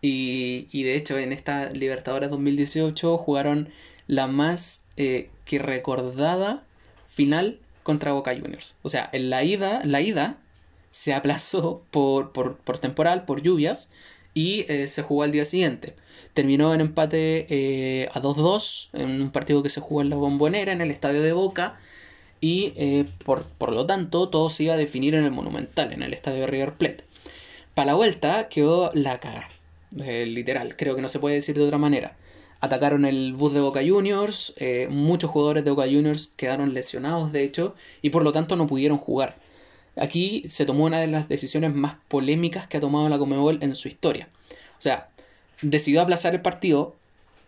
[0.00, 3.68] y, de hecho en esta Libertadores 2018 jugaron
[4.06, 6.64] la más eh, que recordada
[7.06, 8.76] final contra Boca Juniors.
[8.82, 10.38] O sea, en la ida, la ida
[10.90, 13.90] se aplazó por, por, por temporal, por lluvias,
[14.34, 15.94] y eh, se jugó al día siguiente.
[16.34, 20.72] Terminó en empate eh, a 2-2 en un partido que se jugó en la Bombonera,
[20.72, 21.78] en el estadio de Boca,
[22.42, 26.02] y eh, por, por, lo tanto todo se iba a definir en el Monumental, en
[26.02, 27.04] el estadio River Plate.
[27.72, 29.48] Para la vuelta quedó la caga,
[29.92, 32.16] literal, creo que no se puede decir de otra manera.
[32.60, 34.54] Atacaron el bus de Boca Juniors,
[34.90, 38.98] muchos jugadores de Boca Juniors quedaron lesionados de hecho, y por lo tanto no pudieron
[38.98, 39.36] jugar.
[39.96, 43.74] Aquí se tomó una de las decisiones más polémicas que ha tomado la Comebol en
[43.76, 44.28] su historia.
[44.78, 45.08] O sea,
[45.60, 46.96] decidió aplazar el partido,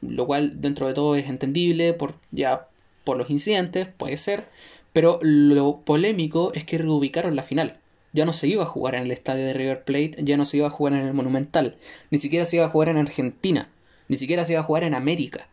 [0.03, 2.69] lo cual dentro de todo es entendible por ya
[3.05, 4.47] por los incidentes, puede ser,
[4.95, 7.79] pero lo polémico es que reubicaron la final.
[8.13, 10.59] Ya no se iba a jugar en el estadio de River Plate, ya no se
[10.59, 11.77] iba a jugar en el Monumental,
[12.11, 13.69] ni siquiera se iba a jugar en Argentina,
[14.09, 15.49] ni siquiera se iba a jugar en América,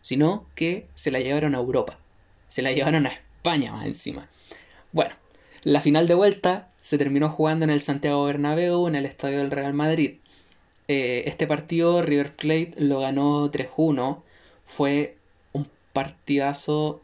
[0.00, 1.98] sino que se la llevaron a Europa,
[2.48, 4.30] se la llevaron a España más encima.
[4.92, 5.14] Bueno,
[5.62, 9.50] la final de vuelta se terminó jugando en el Santiago Bernabéu, en el estadio del
[9.50, 10.16] Real Madrid.
[10.88, 14.22] Eh, este partido River Plate lo ganó 3-1.
[14.64, 15.18] Fue
[15.52, 17.02] un partidazo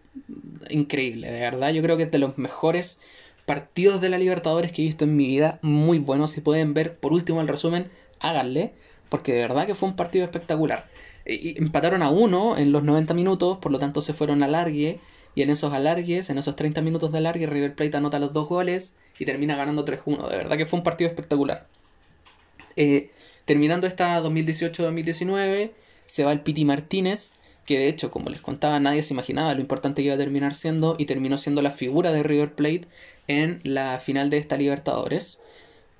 [0.70, 1.70] increíble, de verdad.
[1.72, 3.00] Yo creo que es de los mejores
[3.46, 5.58] partidos de la Libertadores que he visto en mi vida.
[5.62, 6.28] Muy bueno.
[6.28, 8.72] Si pueden ver por último el resumen, háganle.
[9.08, 10.88] Porque de verdad que fue un partido espectacular.
[11.24, 15.00] Empataron a uno en los 90 minutos, por lo tanto se fueron a largue.
[15.34, 18.48] Y en esos alargues, en esos 30 minutos de alargue, River Plate anota los dos
[18.48, 20.28] goles y termina ganando 3-1.
[20.28, 21.66] De verdad que fue un partido espectacular.
[22.76, 23.10] Eh,
[23.44, 25.70] terminando esta 2018-2019,
[26.06, 27.32] se va el Piti Martínez,
[27.68, 30.54] que de hecho, como les contaba, nadie se imaginaba lo importante que iba a terminar
[30.54, 32.86] siendo y terminó siendo la figura de River Plate
[33.26, 35.38] en la final de esta Libertadores.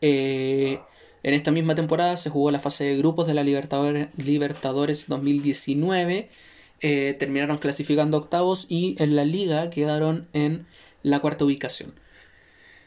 [0.01, 0.81] Eh,
[1.23, 6.31] en esta misma temporada se jugó la fase de grupos de la Libertadores, Libertadores 2019.
[6.81, 10.67] Eh, terminaron clasificando octavos y en la liga quedaron en
[11.03, 11.93] la cuarta ubicación.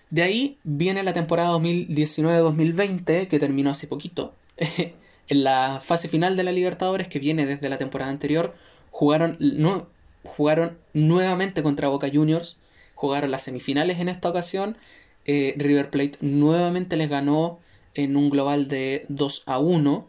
[0.10, 4.34] De ahí viene la temporada 2019-2020, que terminó hace poquito.
[5.28, 8.56] en la fase final de la Libertadores, que viene desde la temporada anterior,
[8.92, 9.88] jugaron, no,
[10.24, 12.60] jugaron nuevamente contra Boca Juniors,
[12.94, 14.78] jugaron las semifinales en esta ocasión.
[15.26, 17.60] Eh, River Plate nuevamente les ganó
[17.96, 20.08] en un global de 2 a 1.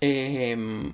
[0.00, 0.92] Em,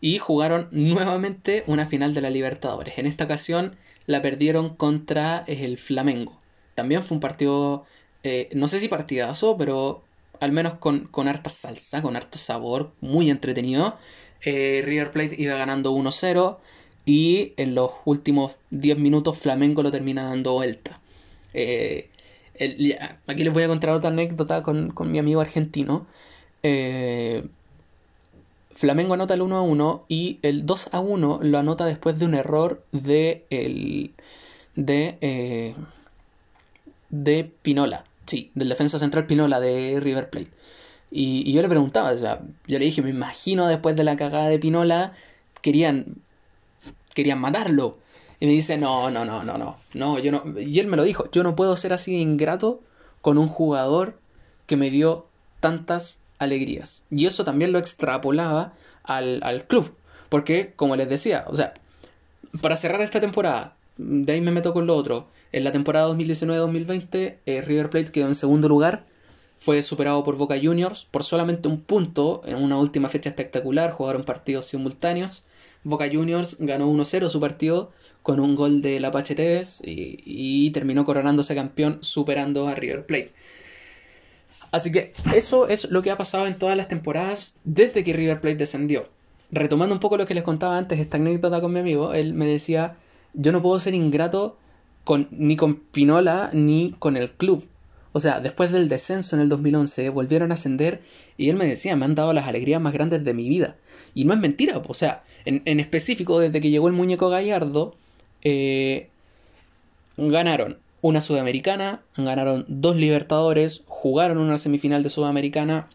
[0.00, 2.98] y jugaron nuevamente una final de la Libertadores.
[2.98, 3.76] En esta ocasión
[4.06, 6.38] la perdieron contra el Flamengo.
[6.74, 7.86] También fue un partido,
[8.22, 10.04] eh, no sé si partidazo, pero
[10.40, 13.96] al menos con, con harta salsa, con harto sabor, muy entretenido.
[14.44, 16.58] Eh, River Plate iba ganando 1-0
[17.06, 20.98] y en los últimos 10 minutos Flamengo lo termina dando vuelta.
[21.52, 22.08] Eh,
[23.26, 26.06] aquí les voy a contar otra anécdota con, mi amigo argentino.
[28.70, 32.82] Flamengo anota el 1 1 y el 2 1 lo anota después de un error
[32.92, 34.12] de el,
[34.74, 35.74] de
[37.14, 38.04] de Pinola.
[38.26, 40.50] Sí, del defensa central Pinola de River Plate.
[41.16, 44.48] Y, yo le preguntaba, o sea, yo le dije, me imagino después de la cagada
[44.48, 45.12] de Pinola,
[45.62, 46.16] querían,
[47.14, 47.98] querían matarlo.
[48.40, 50.42] Y me dice, no, no, no, no, no, no, yo no.
[50.58, 52.80] Y él me lo dijo, yo no puedo ser así de ingrato
[53.20, 54.18] con un jugador
[54.66, 55.28] que me dio
[55.60, 57.04] tantas alegrías.
[57.10, 58.72] Y eso también lo extrapolaba
[59.04, 59.94] al, al club.
[60.28, 61.74] Porque, como les decía, o sea,
[62.60, 65.28] para cerrar esta temporada, de ahí me meto con lo otro.
[65.52, 69.04] En la temporada 2019-2020, eh, River Plate quedó en segundo lugar.
[69.56, 73.92] Fue superado por Boca Juniors por solamente un punto en una última fecha espectacular.
[73.92, 75.46] Jugaron partidos simultáneos.
[75.84, 81.04] Boca Juniors ganó 1-0 su partido con un gol de La Tevez y, y terminó
[81.04, 83.32] coronándose campeón superando a River Plate.
[84.74, 88.40] Así que eso es lo que ha pasado en todas las temporadas desde que River
[88.40, 89.06] Plate descendió.
[89.52, 92.46] Retomando un poco lo que les contaba antes, esta anécdota con mi amigo, él me
[92.46, 92.96] decía,
[93.34, 94.56] yo no puedo ser ingrato
[95.04, 97.64] con, ni con Pinola ni con el club.
[98.16, 101.02] O sea, después del descenso en el 2011 volvieron a ascender
[101.36, 103.76] y él me decía, me han dado las alegrías más grandes de mi vida.
[104.14, 107.96] Y no es mentira, o sea, en, específico desde que llegó el muñeco Gallardo,
[108.42, 109.08] eh,
[110.16, 115.88] ganaron una Sudamericana, ganaron dos Libertadores, jugaron una semifinal de Sudamericana,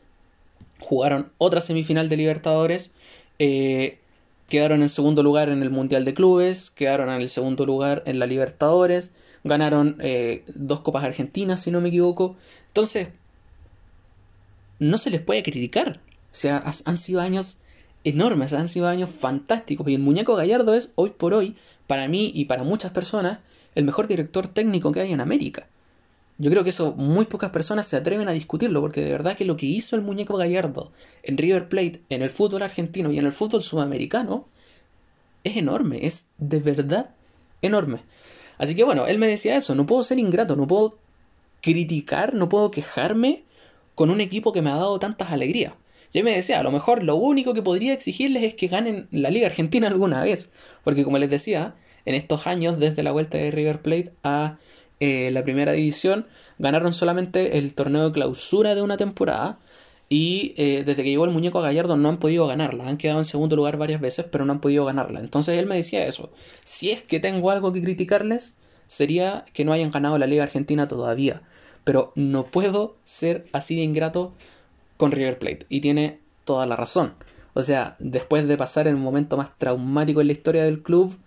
[0.81, 2.91] jugaron otra semifinal de Libertadores,
[3.39, 3.99] eh,
[4.49, 8.19] quedaron en segundo lugar en el Mundial de Clubes, quedaron en el segundo lugar en
[8.19, 12.35] la Libertadores, ganaron eh, dos Copas Argentinas, si no me equivoco.
[12.67, 13.09] Entonces,
[14.79, 15.99] no se les puede criticar.
[15.99, 17.61] O sea, han sido años
[18.03, 19.87] enormes, han sido años fantásticos.
[19.87, 21.55] Y el muñeco Gallardo es, hoy por hoy,
[21.87, 23.39] para mí y para muchas personas,
[23.75, 25.67] el mejor director técnico que hay en América.
[26.41, 29.43] Yo creo que eso muy pocas personas se atreven a discutirlo, porque de verdad que
[29.43, 30.89] lo que hizo el muñeco Gallardo
[31.21, 34.47] en River Plate, en el fútbol argentino y en el fútbol sudamericano,
[35.43, 37.09] es enorme, es de verdad
[37.61, 38.03] enorme.
[38.57, 40.97] Así que bueno, él me decía eso, no puedo ser ingrato, no puedo
[41.61, 43.43] criticar, no puedo quejarme
[43.93, 45.73] con un equipo que me ha dado tantas alegrías.
[46.13, 49.09] Y él me decía, a lo mejor lo único que podría exigirles es que ganen
[49.11, 50.49] la Liga Argentina alguna vez,
[50.85, 51.75] porque como les decía,
[52.05, 54.57] en estos años, desde la vuelta de River Plate a
[54.99, 59.59] eh, la primera división, ganaron solamente el torneo de clausura de una temporada.
[60.11, 62.87] Y eh, desde que llegó el muñeco a Gallardo no han podido ganarla.
[62.87, 65.19] Han quedado en segundo lugar varias veces, pero no han podido ganarla.
[65.19, 66.31] Entonces él me decía eso.
[66.63, 68.55] Si es que tengo algo que criticarles,
[68.87, 71.43] sería que no hayan ganado la Liga Argentina todavía.
[71.83, 74.33] Pero no puedo ser así de ingrato
[74.97, 75.65] con River Plate.
[75.69, 77.13] Y tiene toda la razón.
[77.53, 81.17] O sea, después de pasar un momento más traumático en la historia del club,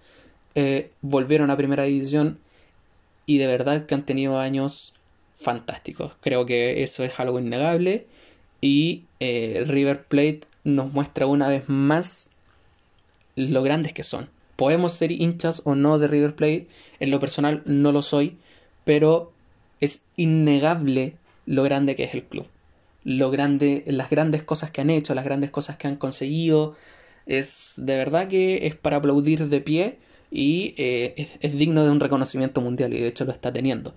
[0.54, 2.38] eh, volvieron a primera división
[3.26, 4.94] y de verdad que han tenido años
[5.32, 6.12] fantásticos.
[6.20, 8.06] Creo que eso es algo innegable
[8.60, 12.30] y eh, River Plate nos muestra una vez más
[13.36, 14.28] lo grandes que son.
[14.56, 16.68] Podemos ser hinchas o no de River Plate,
[17.00, 18.36] en lo personal no lo soy,
[18.84, 19.32] pero
[19.80, 21.16] es innegable
[21.46, 22.46] lo grande que es el club.
[23.04, 26.76] Lo grande, las grandes cosas que han hecho, las grandes cosas que han conseguido.
[27.26, 29.98] Es de verdad que es para aplaudir de pie
[30.32, 33.94] y eh, es, digno de un reconocimiento mundial y de hecho lo está teniendo.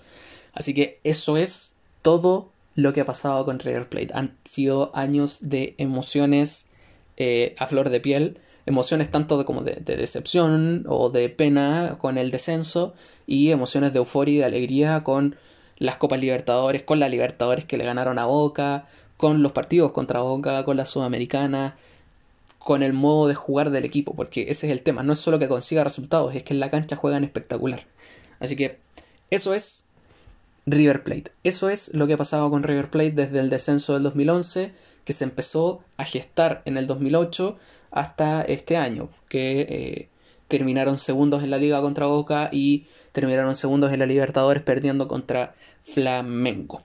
[0.54, 4.10] Así que eso es todo lo que ha pasado con River Plate.
[4.14, 6.68] Han sido años de emociones
[7.16, 12.18] eh, a flor de piel, emociones tanto de, como de, decepción o de pena con
[12.18, 12.94] el descenso
[13.26, 15.38] y emociones de euforia y de alegría con
[15.78, 20.22] las Copas Libertadores, con la Libertadores que le ganaron a Boca, con los partidos contra
[20.22, 21.78] Boca, con la Sudamericana,
[22.66, 25.04] con el modo de jugar del equipo, porque ese es el tema.
[25.04, 27.86] No es solo que consiga resultados, es que en la cancha juegan espectacular.
[28.40, 28.80] Así que
[29.30, 29.86] eso es
[30.66, 31.32] River Plate.
[31.44, 34.72] Eso es lo que ha pasado con River Plate desde el descenso del 2011,
[35.04, 37.56] que se empezó a gestar en el 2008
[37.92, 40.10] hasta este año, que eh,
[40.48, 45.54] terminaron segundos en la liga contra Boca y terminaron segundos en la Libertadores perdiendo contra
[45.84, 46.82] Flamengo.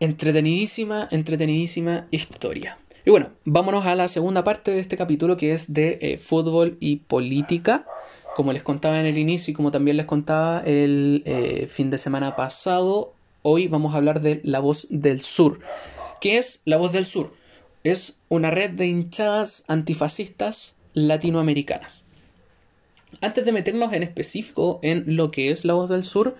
[0.00, 2.76] Entretenidísima, entretenidísima historia.
[3.04, 6.76] Y bueno, vámonos a la segunda parte de este capítulo que es de eh, fútbol
[6.78, 7.86] y política.
[8.36, 11.98] Como les contaba en el inicio y como también les contaba el eh, fin de
[11.98, 15.58] semana pasado, hoy vamos a hablar de La Voz del Sur.
[16.20, 17.32] ¿Qué es La Voz del Sur?
[17.84, 22.06] Es una red de hinchadas antifascistas latinoamericanas.
[23.20, 26.36] Antes de meternos en específico en lo que es la voz del sur,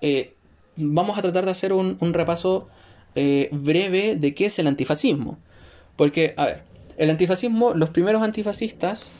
[0.00, 0.34] eh,
[0.76, 2.68] vamos a tratar de hacer un, repaso
[3.14, 5.38] eh, breve de qué es el antifascismo.
[6.02, 6.62] Porque, a ver,
[6.96, 9.12] el antifascismo, los primeros antifascistas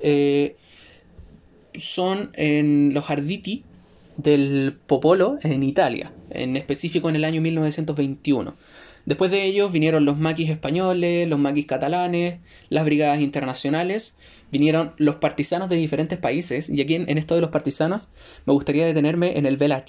[0.00, 0.56] eh,
[1.78, 3.62] son en los Arditi
[4.16, 8.56] del Popolo en Italia, en específico en el año 1921.
[9.04, 12.38] Después de ellos vinieron los maquis españoles, los maquis catalanes,
[12.70, 14.16] las brigadas internacionales,
[14.50, 18.12] vinieron los partisanos de diferentes países, y aquí en, esto de los partisanos
[18.46, 19.84] me gustaría detenerme en el Bella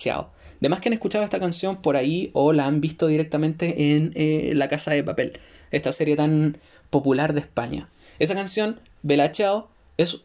[0.61, 0.61] Ciao.
[0.61, 4.53] Además que han escuchado esta canción por ahí o la han visto directamente en eh,
[4.55, 5.39] La Casa de Papel,
[5.71, 6.57] esta serie tan
[6.89, 7.87] popular de España.
[8.19, 10.23] Esa canción, Bella Ciao, es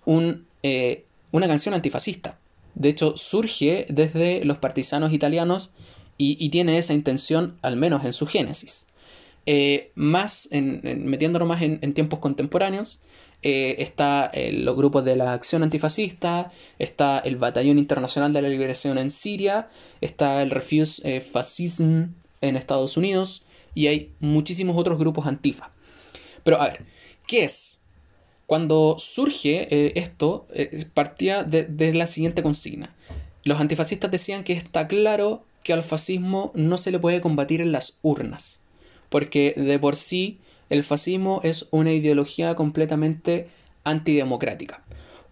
[0.63, 2.39] eh, una canción antifascista.
[2.75, 5.71] De hecho, surge desde los partisanos italianos
[6.19, 8.87] y, tiene esa intención, al menos en su génesis.
[9.47, 13.03] Eh, más, en, metiéndonos más en, tiempos contemporáneos,
[13.49, 18.49] eh, está eh, los grupos de la acción antifascista, está el Batallón Internacional de la
[18.49, 19.69] Liberación en Siria,
[20.01, 22.07] está el Refuse Fascism
[22.41, 25.71] en Estados Unidos y hay muchísimos otros grupos antifa.
[26.43, 26.87] Pero a ver,
[27.29, 27.79] ¿qué es?
[28.47, 30.49] Cuando surge esto,
[30.93, 32.97] partía de la siguiente consigna.
[33.45, 37.71] Los antifascistas decían que está claro que al fascismo no se le puede combatir en
[37.71, 38.59] las urnas,
[39.09, 40.41] porque de por sí
[40.71, 43.49] el fascismo es una ideología completamente
[43.85, 44.83] antidemocrática.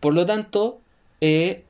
[0.00, 0.80] Por lo tanto,
[1.20, 1.64] eh,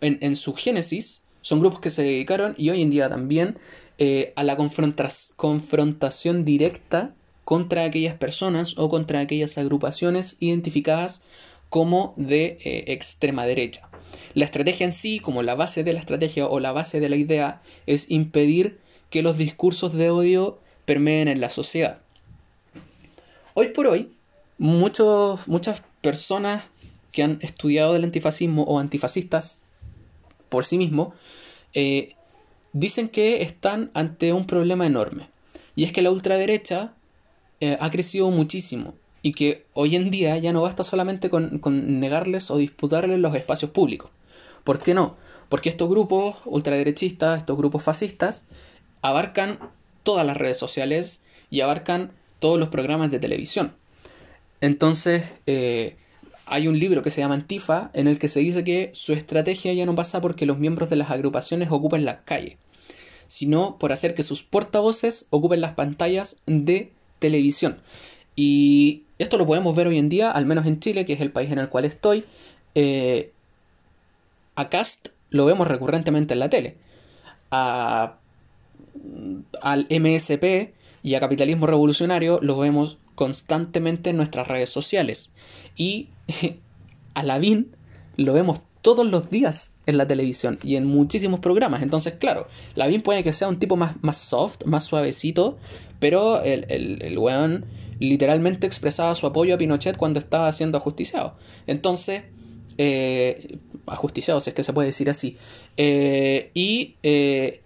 [0.00, 3.58] en, su génesis, son grupos que se dedicaron, y hoy en día también,
[3.98, 11.22] eh, a la confrontación directa contra aquellas personas o contra aquellas agrupaciones identificadas
[11.70, 13.88] como de eh, extrema derecha.
[14.34, 17.16] La estrategia en sí, como la base de la estrategia o la base de la
[17.16, 18.80] idea, es impedir
[19.10, 22.00] que los discursos de odio permeen en la sociedad.
[23.52, 24.12] Hoy por hoy,
[24.56, 26.64] muchos, muchas personas
[27.12, 29.62] que han estudiado el antifascismo o antifascistas
[30.48, 31.14] por sí mismos,
[31.74, 32.14] eh,
[32.72, 35.28] dicen que están ante un problema enorme.
[35.74, 36.94] Y es que la ultraderecha
[37.60, 42.00] eh, ha crecido muchísimo y que hoy en día ya no basta solamente con, con
[42.00, 44.10] negarles o disputarles los espacios públicos.
[44.62, 45.16] ¿Por qué no?
[45.48, 48.44] Porque estos grupos ultraderechistas, estos grupos fascistas,
[49.02, 49.58] abarcan
[50.06, 53.74] todas las redes sociales y abarcan todos los programas de televisión.
[54.60, 55.96] Entonces, eh,
[56.46, 59.72] hay un libro que se llama Antifa en el que se dice que su estrategia
[59.72, 62.56] ya no pasa porque los miembros de las agrupaciones ocupen las calles,
[63.26, 67.80] sino por hacer que sus portavoces ocupen las pantallas de televisión.
[68.36, 71.32] Y esto lo podemos ver hoy en día, al menos en Chile, que es el
[71.32, 72.24] país en el cual estoy.
[72.76, 73.32] Eh,
[74.54, 76.76] a Cast lo vemos recurrentemente en la tele.
[77.50, 78.18] A,
[79.62, 85.32] al MSP y a Capitalismo Revolucionario lo vemos constantemente en nuestras redes sociales.
[85.76, 86.10] Y
[87.14, 87.74] a Lavín
[88.16, 91.82] lo vemos todos los días en la televisión y en muchísimos programas.
[91.82, 95.58] Entonces, claro, Lavín puede que sea un tipo más, más soft, más suavecito,
[95.98, 97.66] pero el, el, el weón
[97.98, 101.36] literalmente expresaba su apoyo a Pinochet cuando estaba siendo ajusticiado.
[101.66, 102.22] Entonces,
[102.78, 105.36] eh, ajusticiado, si es que se puede decir así.
[105.76, 107.62] Eh, y eh,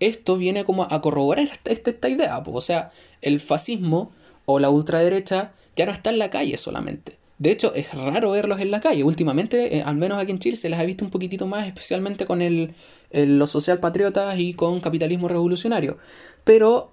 [0.00, 2.42] esto viene como a corroborar esta, idea.
[2.44, 2.92] o sea,
[3.22, 4.12] el fascismo
[4.46, 7.16] o la ultraderecha ya no está en la calle solamente.
[7.38, 9.02] De hecho, es raro verlos en la calle.
[9.02, 12.42] Últimamente, al menos aquí en Chile, se les ha visto un poquitito más, especialmente con
[12.42, 12.74] el,
[13.10, 15.98] los socialpatriotas y con capitalismo revolucionario.
[16.44, 16.90] Pero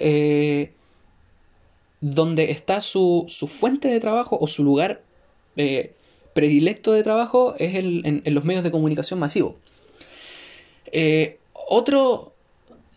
[2.02, 5.04] donde está su, su, fuente de trabajo o su lugar
[6.34, 9.58] predilecto de trabajo es en, los medios de comunicación masivo.
[10.92, 12.31] Eh, otro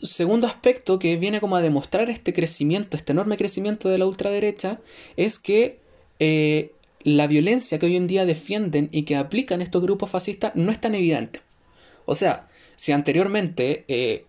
[0.05, 4.81] segundo aspecto que viene como a demostrar este crecimiento, este enorme crecimiento de la ultraderecha,
[5.17, 5.79] es que
[6.19, 10.71] eh, la violencia que hoy en día defienden y que aplican estos grupos fascistas no
[10.71, 11.41] es tan evidente.
[12.07, 14.25] O sea, si anteriormente eh,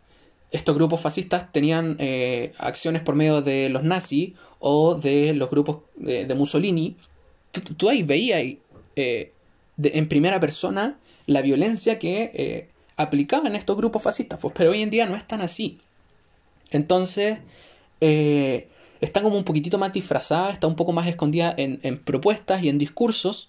[0.51, 5.79] estos grupos fascistas tenían eh, acciones por medio de los nazis o de los grupos
[5.95, 6.95] de Mussolini,
[7.77, 8.43] tú, ahí veías
[8.95, 15.05] en primera persona la violencia que aplicaban estos grupos fascistas, pues, pero hoy en día
[15.05, 15.79] no es tan así.
[16.71, 17.39] Entonces,
[18.01, 18.67] eh,
[19.01, 22.77] están como un poquitito más disfrazada, está un poco más escondida en, propuestas y en
[22.77, 23.47] discursos,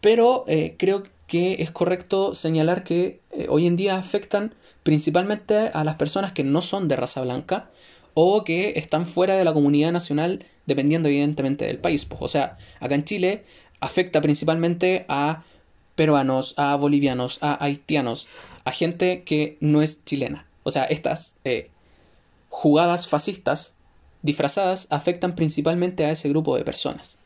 [0.00, 5.96] pero eh, creo que es correcto señalar que hoy en día afectan principalmente a las
[5.96, 7.70] personas que no son de raza blanca
[8.14, 12.04] o que están fuera de la comunidad nacional, dependiendo evidentemente del país.
[12.04, 13.44] Pues, o sea, acá en Chile
[13.80, 15.44] afecta principalmente a
[15.94, 18.28] peruanos, a bolivianos, a haitianos,
[18.70, 20.46] a gente que no es chilena.
[20.62, 21.70] O sea, estas eh,
[22.48, 23.74] jugadas fascistas
[24.22, 27.16] disfrazadas afectan principalmente a ese grupo de personas.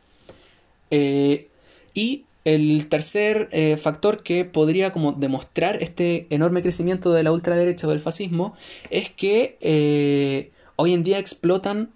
[0.90, 1.48] Eh,
[1.92, 7.86] y el tercer eh, factor que podría como demostrar este enorme crecimiento de la ultraderecha
[7.86, 8.56] o del fascismo
[8.88, 11.90] es que hoy en día explotan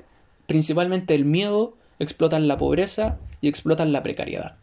[0.47, 4.57] principalmente el miedo, explotan la pobreza y explotan la precariedad.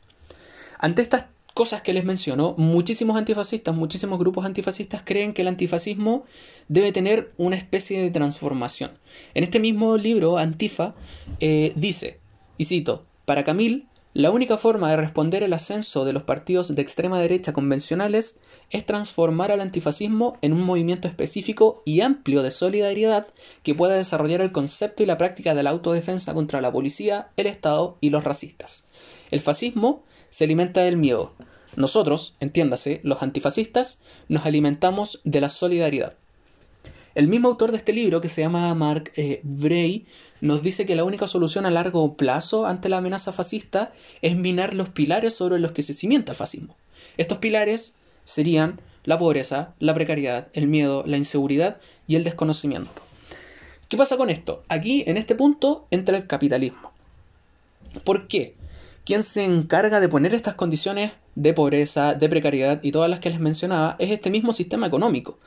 [0.77, 1.25] Ante estas
[1.55, 6.25] cosas que les menciono, muchísimos antifascistas, muchísimos grupos antifascistas creen que el antifascismo
[6.67, 8.91] debe tener una especie de transformación.
[9.33, 10.95] En este mismo libro, Antifa,
[11.39, 12.19] eh, dice,
[12.57, 16.81] y cito, para Camil, la única forma de responder el ascenso de los partidos de
[16.81, 23.27] extrema derecha convencionales es transformar al antifascismo en un movimiento específico y amplio de solidaridad
[23.63, 27.47] que pueda desarrollar el concepto y la práctica de la autodefensa contra la policía, el
[27.47, 28.83] Estado y los racistas.
[29.31, 31.33] El fascismo se alimenta del miedo.
[31.75, 33.99] Nosotros, entiéndase, los antifascistas,
[34.29, 36.15] nos alimentamos de la solidaridad.
[37.15, 40.05] El mismo autor de este libro, que se llama Mark eh, Bray,
[40.41, 44.73] nos dice que la única solución a largo plazo ante la amenaza fascista es minar
[44.73, 46.75] los pilares sobre los que se cimienta el fascismo.
[47.17, 47.93] Estos pilares
[48.25, 53.01] serían la pobreza, la precariedad, el miedo, la inseguridad y el desconocimiento.
[53.87, 54.63] ¿Qué pasa con esto?
[54.67, 56.91] Aquí, en este punto, entra el capitalismo.
[58.03, 58.55] ¿Por qué?
[59.05, 63.29] Quien se encarga de poner estas condiciones de pobreza, de precariedad y todas las que
[63.29, 65.37] les mencionaba es este mismo sistema económico.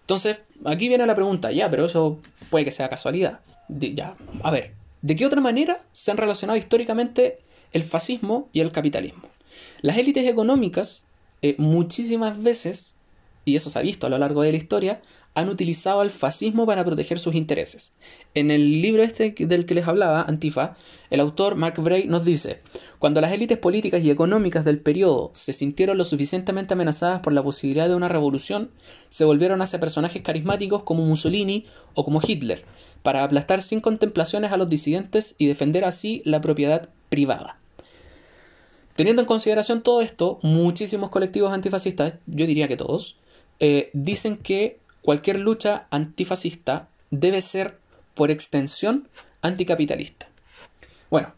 [0.00, 2.18] Entonces, aquí viene la pregunta, ya, pero eso
[2.48, 3.40] puede que sea casualidad.
[3.68, 4.72] ya, a ver,
[5.02, 7.40] ¿de qué otra manera se han relacionado históricamente
[7.74, 9.28] el fascismo y el capitalismo?
[9.82, 11.04] Las élites económicas
[11.42, 12.96] eh, muchísimas veces,
[13.44, 15.02] y eso se ha visto a lo largo de la historia,
[15.34, 17.96] han utilizado al fascismo para proteger sus intereses.
[18.34, 20.76] En el libro este del que les hablaba, Antifa,
[21.10, 22.60] el autor Mark Bray nos dice,
[22.98, 27.42] cuando las élites políticas y económicas del periodo se sintieron lo suficientemente amenazadas por la
[27.42, 28.70] posibilidad de una revolución,
[29.10, 32.64] se volvieron hacia personajes carismáticos como Mussolini o como Hitler,
[33.02, 37.58] para aplastar sin contemplaciones a los disidentes y defender así la propiedad privada.
[38.96, 43.18] Teniendo en consideración todo esto, muchísimos colectivos antifascistas, yo diría que todos,
[43.60, 47.78] eh, dicen que cualquier lucha antifascista debe ser,
[48.12, 49.08] por extensión,
[49.40, 50.28] anticapitalista.
[51.08, 51.32] Bueno,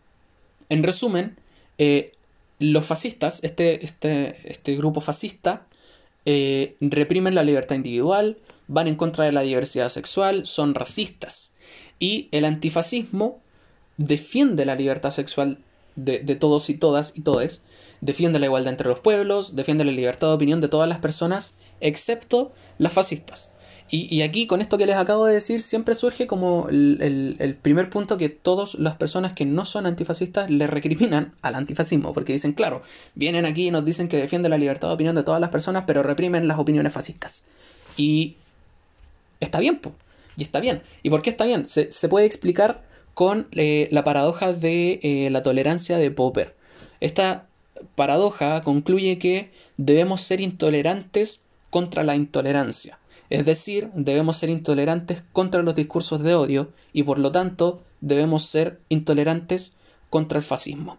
[0.71, 1.37] en resumen,
[1.79, 2.11] eh,
[2.59, 5.69] los fascistas, este, este, este grupo fascista,
[6.25, 11.55] eh, reprimen la libertad individual, van en contra de la diversidad sexual, son racistas.
[12.01, 13.39] Y el antifascismo
[13.99, 15.59] defiende la libertad sexual
[15.95, 17.63] de, de todos y todas y todes,
[18.01, 21.55] defiende la igualdad entre los pueblos, defiende la libertad de opinión de todas las personas,
[21.81, 23.53] excepto las fascistas.
[23.93, 28.19] Y, aquí, con esto que les acabo de decir, siempre surge como el, primer punto
[28.19, 32.83] que todas las personas que no son antifascistas le recriminan al antifascismo, porque dicen, claro,
[33.17, 35.85] vienen aquí y nos dicen que defienden la libertad de opinión de todas las personas,
[35.89, 37.45] pero reprimen las opiniones fascistas.
[37.97, 38.37] Y
[39.41, 39.81] está bien,
[40.37, 40.83] y está bien.
[41.03, 41.67] ¿Y por qué está bien?
[41.69, 42.85] Se, puede explicar
[43.15, 46.55] con eh, la paradoja de eh, la tolerancia de Popper.
[47.01, 47.49] Esta
[47.97, 53.00] paradoja concluye que debemos ser intolerantes contra la intolerancia.
[53.31, 58.45] Es decir, debemos ser intolerantes contra los discursos de odio y por lo tanto debemos
[58.45, 59.77] ser intolerantes
[60.11, 60.99] contra el fascismo.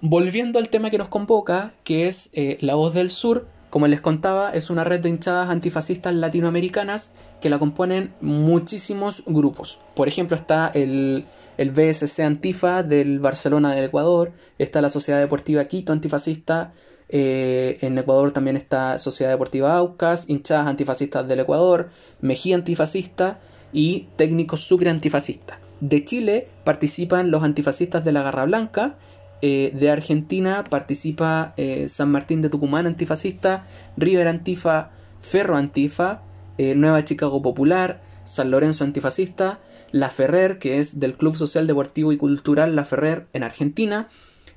[0.00, 4.00] Volviendo al tema que nos convoca, que es eh, La Voz del Sur, como les
[4.00, 9.78] contaba, es una red de hinchadas antifascistas latinoamericanas que la componen muchísimos grupos.
[9.94, 11.24] Por ejemplo, está el,
[11.56, 16.72] el BSC Antifa del Barcelona del Ecuador, está la Sociedad Deportiva Quito Antifascista,
[17.08, 21.90] eh, en Ecuador también está Sociedad Deportiva Aucas, hinchadas antifascistas del Ecuador,
[22.20, 23.40] Mejía Antifascista
[23.72, 25.58] y Técnico Sucre Antifascista.
[25.80, 28.96] De Chile participan los antifascistas de la Garra Blanca.
[29.42, 34.90] Eh, de Argentina participa eh, San Martín de Tucumán Antifascista, River Antifa,
[35.20, 36.22] Ferro Antifa,
[36.56, 39.58] Nueva Chicago Popular, San Lorenzo Antifascista,
[39.90, 44.08] La Ferrer, que es del Club Social Deportivo y Cultural La Ferrer en Argentina,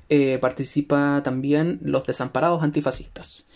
[0.08, 3.46] eh, participa también los desamparados antifascistas.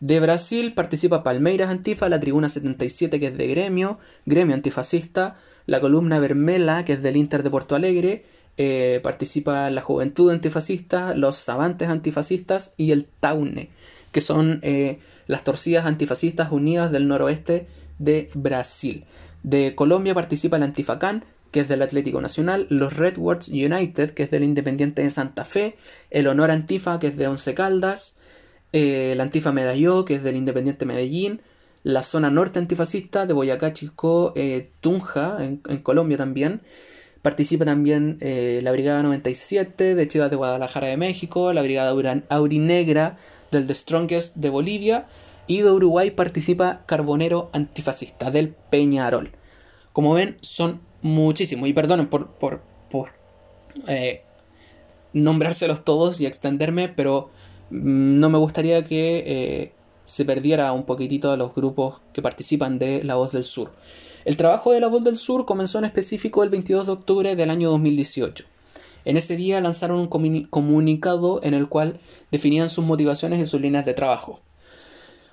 [0.00, 5.36] De Brasil participa Palmeiras Antifa, la Tribuna 77 que es de Gremio, Gremio Antifascista,
[5.66, 8.24] la columna Vermela que es del Inter de Porto Alegre,
[8.56, 13.70] eh, participa la Juventud Antifascista, los Sabantes Antifascistas y el Taune,
[14.10, 17.66] que son eh, las torcidas antifascistas unidas del noroeste
[17.98, 19.04] de Brasil.
[19.42, 24.30] De Colombia participa el Antifacán, que es del Atlético Nacional, los Redwoods United, que es
[24.30, 25.76] del Independiente de Santa Fe,
[26.10, 28.16] el Honor Antifa, que es de Once Caldas,
[28.72, 31.42] eh, el Antifa Medalló, que es del Independiente Medellín,
[31.84, 36.62] la zona norte antifascista de Boyacá, Chico, eh, Tunja, en, Colombia también.
[37.20, 41.94] Participa también eh, la Brigada 97 de Chivas de Guadalajara de México, la Brigada
[42.30, 43.18] Aurinegra
[43.50, 45.06] del The Strongest de Bolivia
[45.46, 49.32] y de Uruguay participa Carbonero Antifascista del Peñarol.
[49.92, 51.68] Como ven, son muchísimos.
[51.68, 53.10] Y perdonen por, por, por
[53.86, 54.22] eh,
[55.12, 57.30] nombrárselos todos y extenderme, pero
[57.70, 59.72] mm, no me gustaría que eh,
[60.04, 63.72] se perdiera un poquitito a los grupos que participan de La Voz del Sur.
[64.24, 67.50] El trabajo de La Voz del Sur comenzó en específico el 22 de octubre del
[67.50, 68.44] año 2018.
[69.04, 71.98] En ese día lanzaron un comunicado en el cual
[72.30, 74.40] definían sus motivaciones y sus líneas de trabajo.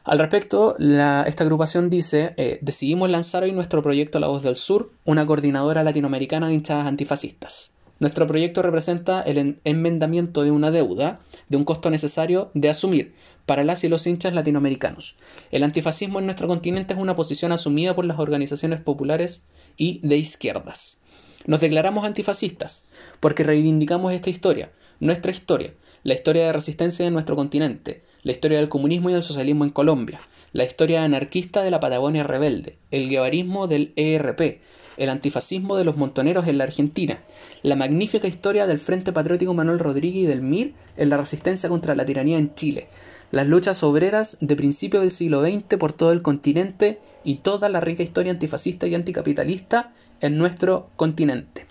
[0.10, 4.92] Al respecto, esta agrupación dice, eh, decidimos lanzar hoy nuestro proyecto La Voz del Sur,
[5.06, 7.74] una coordinadora latinoamericana de hinchadas antifascistas.
[8.00, 13.14] Nuestro proyecto representa el enmendamiento de una deuda, de un costo necesario de asumir
[13.46, 15.16] para las y los hinchas latinoamericanos.
[15.52, 19.44] El antifascismo en nuestro continente es una posición asumida por las organizaciones populares
[19.78, 21.02] y de izquierdas.
[21.46, 22.86] Nos declaramos antifascistas
[23.20, 25.74] porque reivindicamos esta historia, nuestra historia,
[26.04, 29.70] la historia de resistencia de nuestro continente, la historia del comunismo y del socialismo en
[29.70, 30.20] Colombia,
[30.54, 34.62] la historia anarquista de la Patagonia rebelde, el guevarismo del ERP,
[34.98, 37.20] el antifascismo de los montoneros en la Argentina,
[37.64, 41.96] la magnífica historia del Frente Patriótico Manuel Rodríguez y del MIR en la resistencia contra
[41.96, 42.88] la tiranía en Chile,
[43.32, 47.80] las luchas obreras de principios del siglo XX por todo el continente y toda la
[47.80, 51.69] rica historia antifascista y anticapitalista en nuestro continente.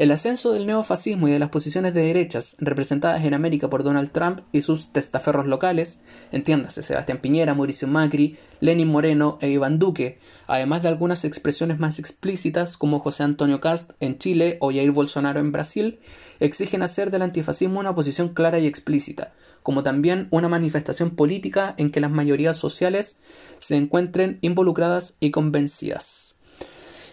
[0.00, 4.10] El ascenso del neofascismo y de las posiciones de derechas representadas en América por Donald
[4.10, 6.00] Trump y sus testaferros locales,
[6.32, 11.98] entiéndase Sebastián Piñera, Mauricio Macri, Lenin Moreno e Iván Duque, además de algunas expresiones más
[11.98, 16.00] explícitas como José Antonio Cast en Chile o Jair Bolsonaro en Brasil,
[16.38, 21.90] exigen hacer del antifascismo una posición clara y explícita, como también una manifestación política en
[21.90, 23.20] que las mayorías sociales
[23.58, 26.40] se encuentren involucradas y convencidas.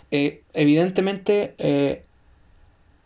[0.10, 2.07] Eh, evidentemente, eh,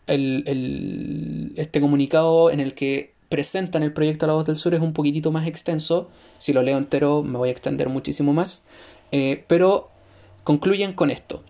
[0.06, 5.32] este comunicado en el que presentan el proyecto La Voz del Sur es un poquitito
[5.32, 6.10] más extenso.
[6.38, 8.64] Si lo leo entero me voy a extender muchísimo más.
[9.10, 9.88] Eh, pero
[10.44, 11.42] concluyen con esto.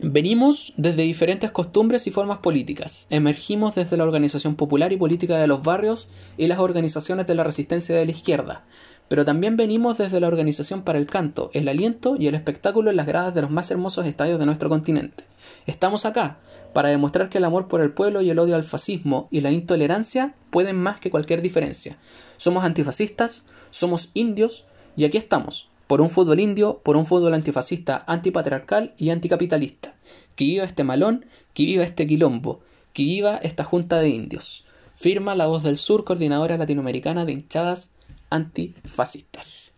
[0.00, 3.06] Venimos desde diferentes costumbres y formas políticas.
[3.10, 7.44] Emergimos desde la organización popular y política de los barrios y las organizaciones de la
[7.44, 8.64] resistencia de la izquierda.
[9.08, 12.96] Pero también venimos desde la organización para el canto, el aliento y el espectáculo en
[12.96, 15.24] las gradas de los más hermosos estadios de nuestro continente.
[15.66, 16.38] Estamos acá
[16.72, 19.50] para demostrar que el amor por el pueblo y el odio al fascismo y la
[19.50, 21.98] intolerancia pueden más que cualquier diferencia.
[22.38, 24.64] Somos antifascistas, somos indios
[24.96, 29.94] y aquí estamos, por un fútbol indio, por un fútbol antifascista, antipatriarcal y anticapitalista.
[30.34, 32.60] Que viva este malón, que viva este quilombo,
[32.92, 34.64] que viva esta junta de indios.
[34.94, 37.92] Firma la voz del sur, coordinadora latinoamericana de hinchadas
[38.34, 39.74] antifascistas.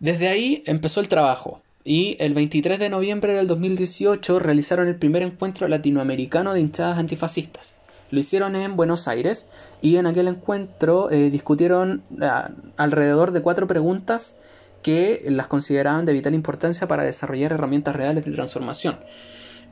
[0.00, 5.22] Desde ahí empezó el trabajo y el 23 de noviembre del 2018 realizaron el primer
[5.22, 7.76] encuentro latinoamericano de hinchadas antifascistas.
[8.10, 9.48] Lo hicieron en Buenos Aires
[9.82, 14.38] y en aquel encuentro eh, discutieron ah, alrededor de cuatro preguntas
[14.82, 18.98] que las consideraban de vital importancia para desarrollar herramientas reales de transformación.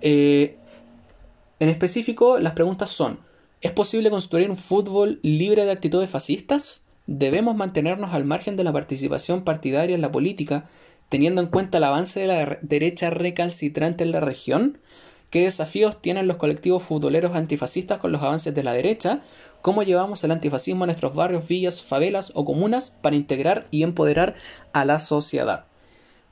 [0.00, 0.56] Eh,
[1.60, 3.20] en específico, las preguntas son,
[3.60, 6.85] ¿es posible construir un fútbol libre de actitudes fascistas?
[7.06, 10.68] Debemos mantenernos al margen de la participación partidaria en la política,
[11.08, 14.78] teniendo en cuenta el avance de la derecha recalcitrante en la región.
[15.30, 19.22] ¿Qué desafíos tienen los colectivos futboleros antifascistas con los avances de la derecha?
[19.62, 24.34] ¿Cómo llevamos el antifascismo a nuestros barrios, villas, favelas o comunas para integrar y empoderar
[24.72, 25.66] a la sociedad?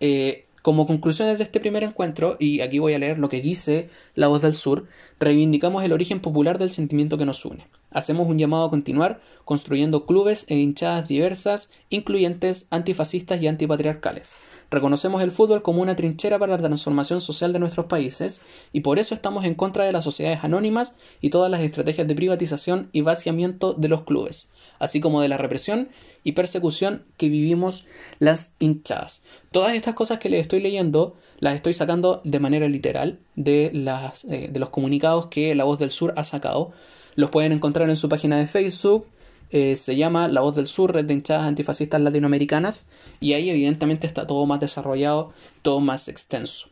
[0.00, 3.90] Eh, como conclusiones de este primer encuentro, y aquí voy a leer lo que dice
[4.14, 4.86] La Voz del Sur,
[5.20, 7.66] reivindicamos el origen popular del sentimiento que nos une.
[7.94, 14.38] Hacemos un llamado a continuar construyendo clubes e hinchadas diversas, incluyentes, antifascistas y antipatriarcales.
[14.70, 18.40] Reconocemos el fútbol como una trinchera para la transformación social de nuestros países
[18.72, 22.16] y por eso estamos en contra de las sociedades anónimas y todas las estrategias de
[22.16, 25.88] privatización y vaciamiento de los clubes, así como de la represión
[26.24, 27.84] y persecución que vivimos
[28.18, 29.22] las hinchadas.
[29.52, 34.48] Todas estas cosas que les estoy leyendo las estoy sacando de manera literal de, eh,
[34.50, 36.72] de los comunicados que La Voz del Sur ha sacado
[37.14, 39.06] los pueden encontrar en su página de Facebook,
[39.50, 42.88] eh, se llama La Voz del Sur, Red de Hinchadas Antifascistas Latinoamericanas,
[43.20, 46.68] y ahí evidentemente está todo más desarrollado, todo más extenso.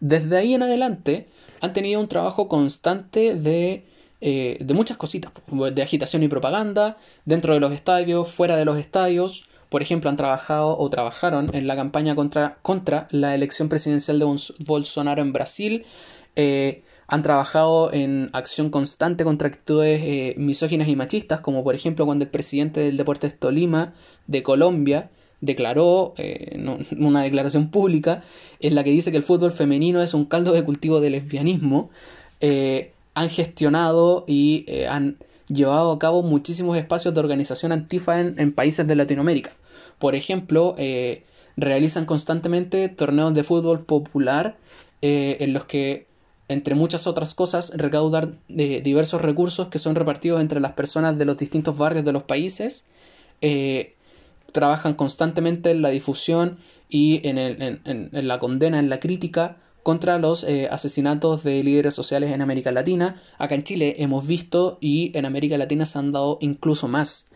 [0.00, 1.28] Desde ahí en adelante
[1.60, 3.84] han tenido un trabajo constante de,
[4.20, 5.32] eh, de muchas cositas,
[5.72, 10.18] de agitación y propaganda, dentro de los estadios, fuera de los estadios, por ejemplo, han
[10.18, 14.26] trabajado o trabajaron en la campaña contra, contra la elección presidencial de
[14.66, 15.86] Bolsonaro en Brasil.
[16.36, 16.82] Eh,
[17.12, 22.24] han trabajado en acción constante contra actitudes eh, misóginas y machistas, como por ejemplo cuando
[22.24, 23.94] el presidente del Deportes Tolima
[24.26, 25.10] de Colombia
[25.40, 26.56] declaró eh,
[26.98, 28.22] una declaración pública
[28.60, 31.90] en la que dice que el fútbol femenino es un caldo de cultivo de lesbianismo.
[33.14, 38.96] han gestionado y han llevado a cabo muchísimos espacios de organización antifa en países de
[38.96, 39.52] Latinoamérica.
[40.02, 41.22] Por ejemplo, eh,
[41.56, 44.56] realizan constantemente torneos de fútbol popular
[45.00, 46.06] eh, en los que,
[46.48, 51.24] entre muchas otras cosas, recaudan eh, diversos recursos que son repartidos entre las personas de
[51.24, 52.86] los distintos barrios de los países.
[54.52, 56.58] trabajan constantemente en la difusión
[56.90, 62.42] y en, en, la condena, en la crítica contra los asesinatos de líderes sociales en
[62.42, 63.20] América Latina.
[63.38, 67.30] Acá en Chile hemos visto y en América Latina se han dado incluso más.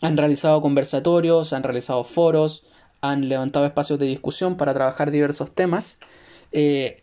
[0.00, 2.64] Han realizado conversatorios, han realizado foros,
[3.00, 5.98] han levantado espacios de discusión para trabajar diversos temas.
[6.52, 7.02] Eh,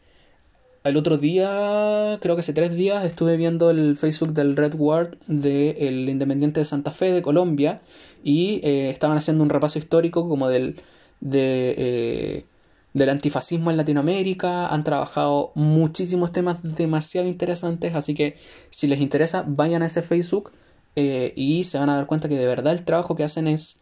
[0.85, 5.17] el otro día, creo que hace tres días, estuve viendo el Facebook del Red Ward
[5.25, 7.81] del Independiente de Santa Fe de Colombia
[8.23, 10.75] y eh, estaban haciendo un repaso histórico como del,
[11.21, 12.45] de, eh,
[12.93, 14.67] del antifascismo en Latinoamérica.
[14.67, 18.37] Han trabajado muchísimos temas demasiado interesantes, así que
[18.69, 20.51] si les interesa, vayan a ese Facebook
[20.95, 23.81] eh, y se van a dar cuenta que de verdad el trabajo que hacen es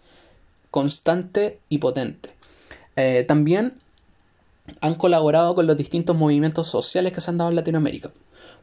[0.71, 2.29] constante y potente.
[3.27, 3.73] También
[4.81, 8.11] han colaborado con los distintos movimientos sociales que se han dado en Latinoamérica.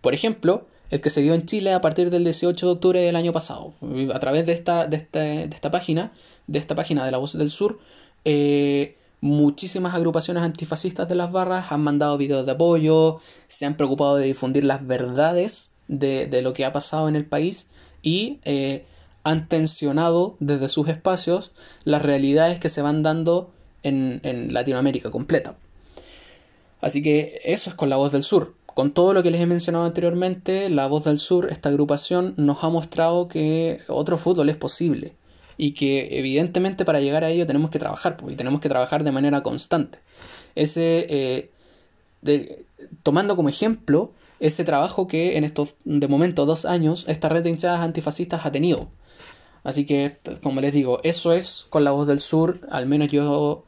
[0.00, 3.16] Por ejemplo, el que se dio en Chile a partir del 18 de octubre del
[3.16, 3.74] año pasado.
[4.12, 6.12] A través de esta, de este, esta página,
[6.46, 7.78] de esta página de la Voz del Sur,
[8.24, 14.16] eh, muchísimas agrupaciones antifascistas de las barras han mandado videos de apoyo, se han preocupado
[14.16, 17.68] de difundir las verdades de, de lo que ha pasado en el país
[18.02, 18.84] y eh,
[19.22, 21.52] han tensionado desde sus espacios
[21.84, 23.50] las realidades que se van dando
[23.82, 25.56] en Latinoamérica completa.
[26.80, 28.54] Así que eso es con la voz del sur.
[28.66, 32.62] Con todo lo que les he mencionado anteriormente, la voz del sur, esta agrupación, nos
[32.62, 35.14] ha mostrado que otro fútbol es posible
[35.56, 39.04] y que evidentemente para llegar a ello tenemos que trabajar pues, y tenemos que trabajar
[39.04, 39.98] de manera constante.
[40.54, 41.50] Ese, eh,
[42.22, 42.64] de,
[43.02, 47.50] tomando como ejemplo ese trabajo que en estos, de momento, dos años, esta red de
[47.50, 48.88] hinchadas antifascistas ha tenido.
[49.62, 50.12] Así que,
[50.42, 52.60] como les digo, eso es con la voz del sur.
[52.70, 53.64] Al menos yo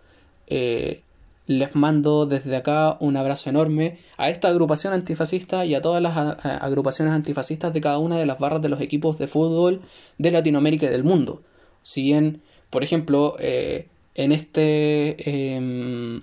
[0.47, 1.03] eh,
[1.47, 6.17] les mando desde acá un abrazo enorme a esta agrupación antifascista y a todas las
[6.45, 9.81] agrupaciones antifascistas de cada una de las barras de los equipos de fútbol
[10.19, 11.43] de Latinoamérica y del mundo.
[11.83, 16.23] Si bien, por ejemplo, eh, en este em,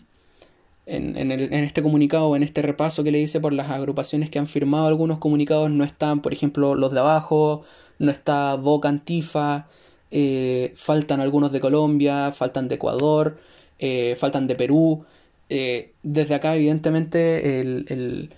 [0.89, 4.87] en, este comunicado, en este repaso que le hice por las agrupaciones que han firmado
[4.87, 7.63] algunos comunicados, no están, por ejemplo, los de abajo,
[7.99, 9.67] no está Boca Antifa,
[10.09, 13.37] eh, faltan algunos de Colombia, faltan de Ecuador,
[13.79, 15.05] eh, faltan de Perú.
[15.49, 18.29] Eh, desde acá, evidentemente, el,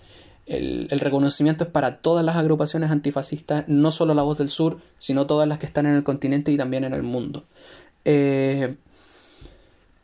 [0.45, 5.27] el, reconocimiento es para todas las agrupaciones antifascistas, no solo la voz del sur, sino
[5.27, 7.43] todas las que están en el continente y también en el mundo.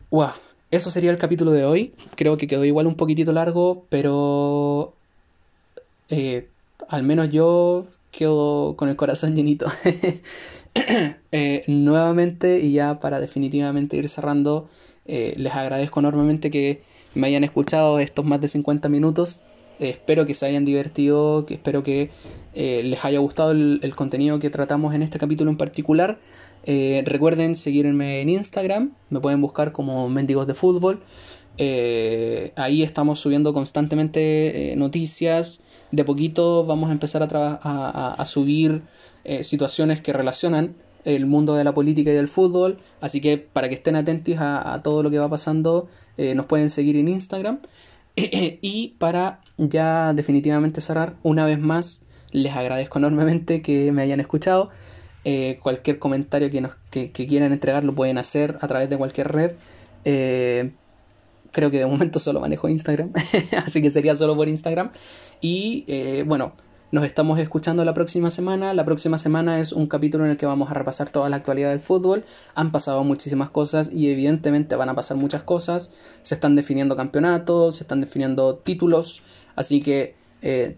[0.10, 0.32] wow,
[0.72, 1.94] eso sería el capítulo de hoy.
[2.16, 4.94] Creo que quedó igual un poquitito largo, pero
[6.10, 6.50] eh,
[6.90, 9.68] al menos yo quedo con el corazón llenito.
[11.32, 14.70] Eh, nuevamente, y ya para definitivamente ir cerrando,
[15.08, 16.82] eh, les agradezco enormemente que
[17.16, 19.44] me hayan escuchado estos más de 50 minutos.
[19.80, 22.10] espero que se hayan divertido, que espero que
[22.56, 26.20] les haya gustado el contenido que tratamos en este capítulo en particular.
[26.70, 31.02] Eh, recuerden seguirme en Instagram, me pueden buscar como Mendigos de Fútbol.
[31.58, 35.62] Eh, ahí estamos subiendo constantemente eh, noticias.
[35.92, 38.84] De poquito vamos a empezar a, subir
[39.42, 40.76] situaciones que relacionan
[41.08, 42.78] el mundo de la política y del fútbol.
[43.02, 45.88] Así que para que estén atentos a, todo lo que va pasando,
[46.18, 47.60] nos pueden seguir en Instagram.
[48.16, 54.70] y para ya definitivamente cerrar, una vez más, les agradezco enormemente que me hayan escuchado.
[55.30, 59.30] Eh, cualquier comentario que, nos, que, quieran entregar lo pueden hacer a través de cualquier
[59.30, 59.52] red.
[60.06, 60.72] Eh,
[61.52, 63.12] creo que de momento solo manejo Instagram,
[63.66, 64.92] así que sería solo por Instagram.
[65.42, 66.54] Y eh, bueno,
[66.92, 68.74] nos estamos escuchando la próxima semana.
[68.74, 71.70] La próxima semana es un capítulo en el que vamos a repasar toda la actualidad
[71.70, 72.24] del fútbol.
[72.56, 75.94] Han pasado muchísimas cosas y evidentemente van a pasar muchas cosas.
[76.22, 79.22] Se están definiendo campeonatos, se están definiendo títulos.
[79.56, 80.16] Así que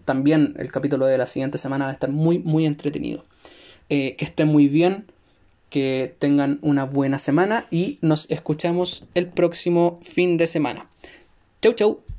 [0.04, 3.24] también el capítulo de la siguiente semana va a estar muy, muy entretenido.
[3.88, 5.06] Eh, que estén muy bien,
[5.68, 10.88] que tengan una buena semana y nos escuchamos el próximo fin de semana.
[11.60, 12.09] Chau, chau.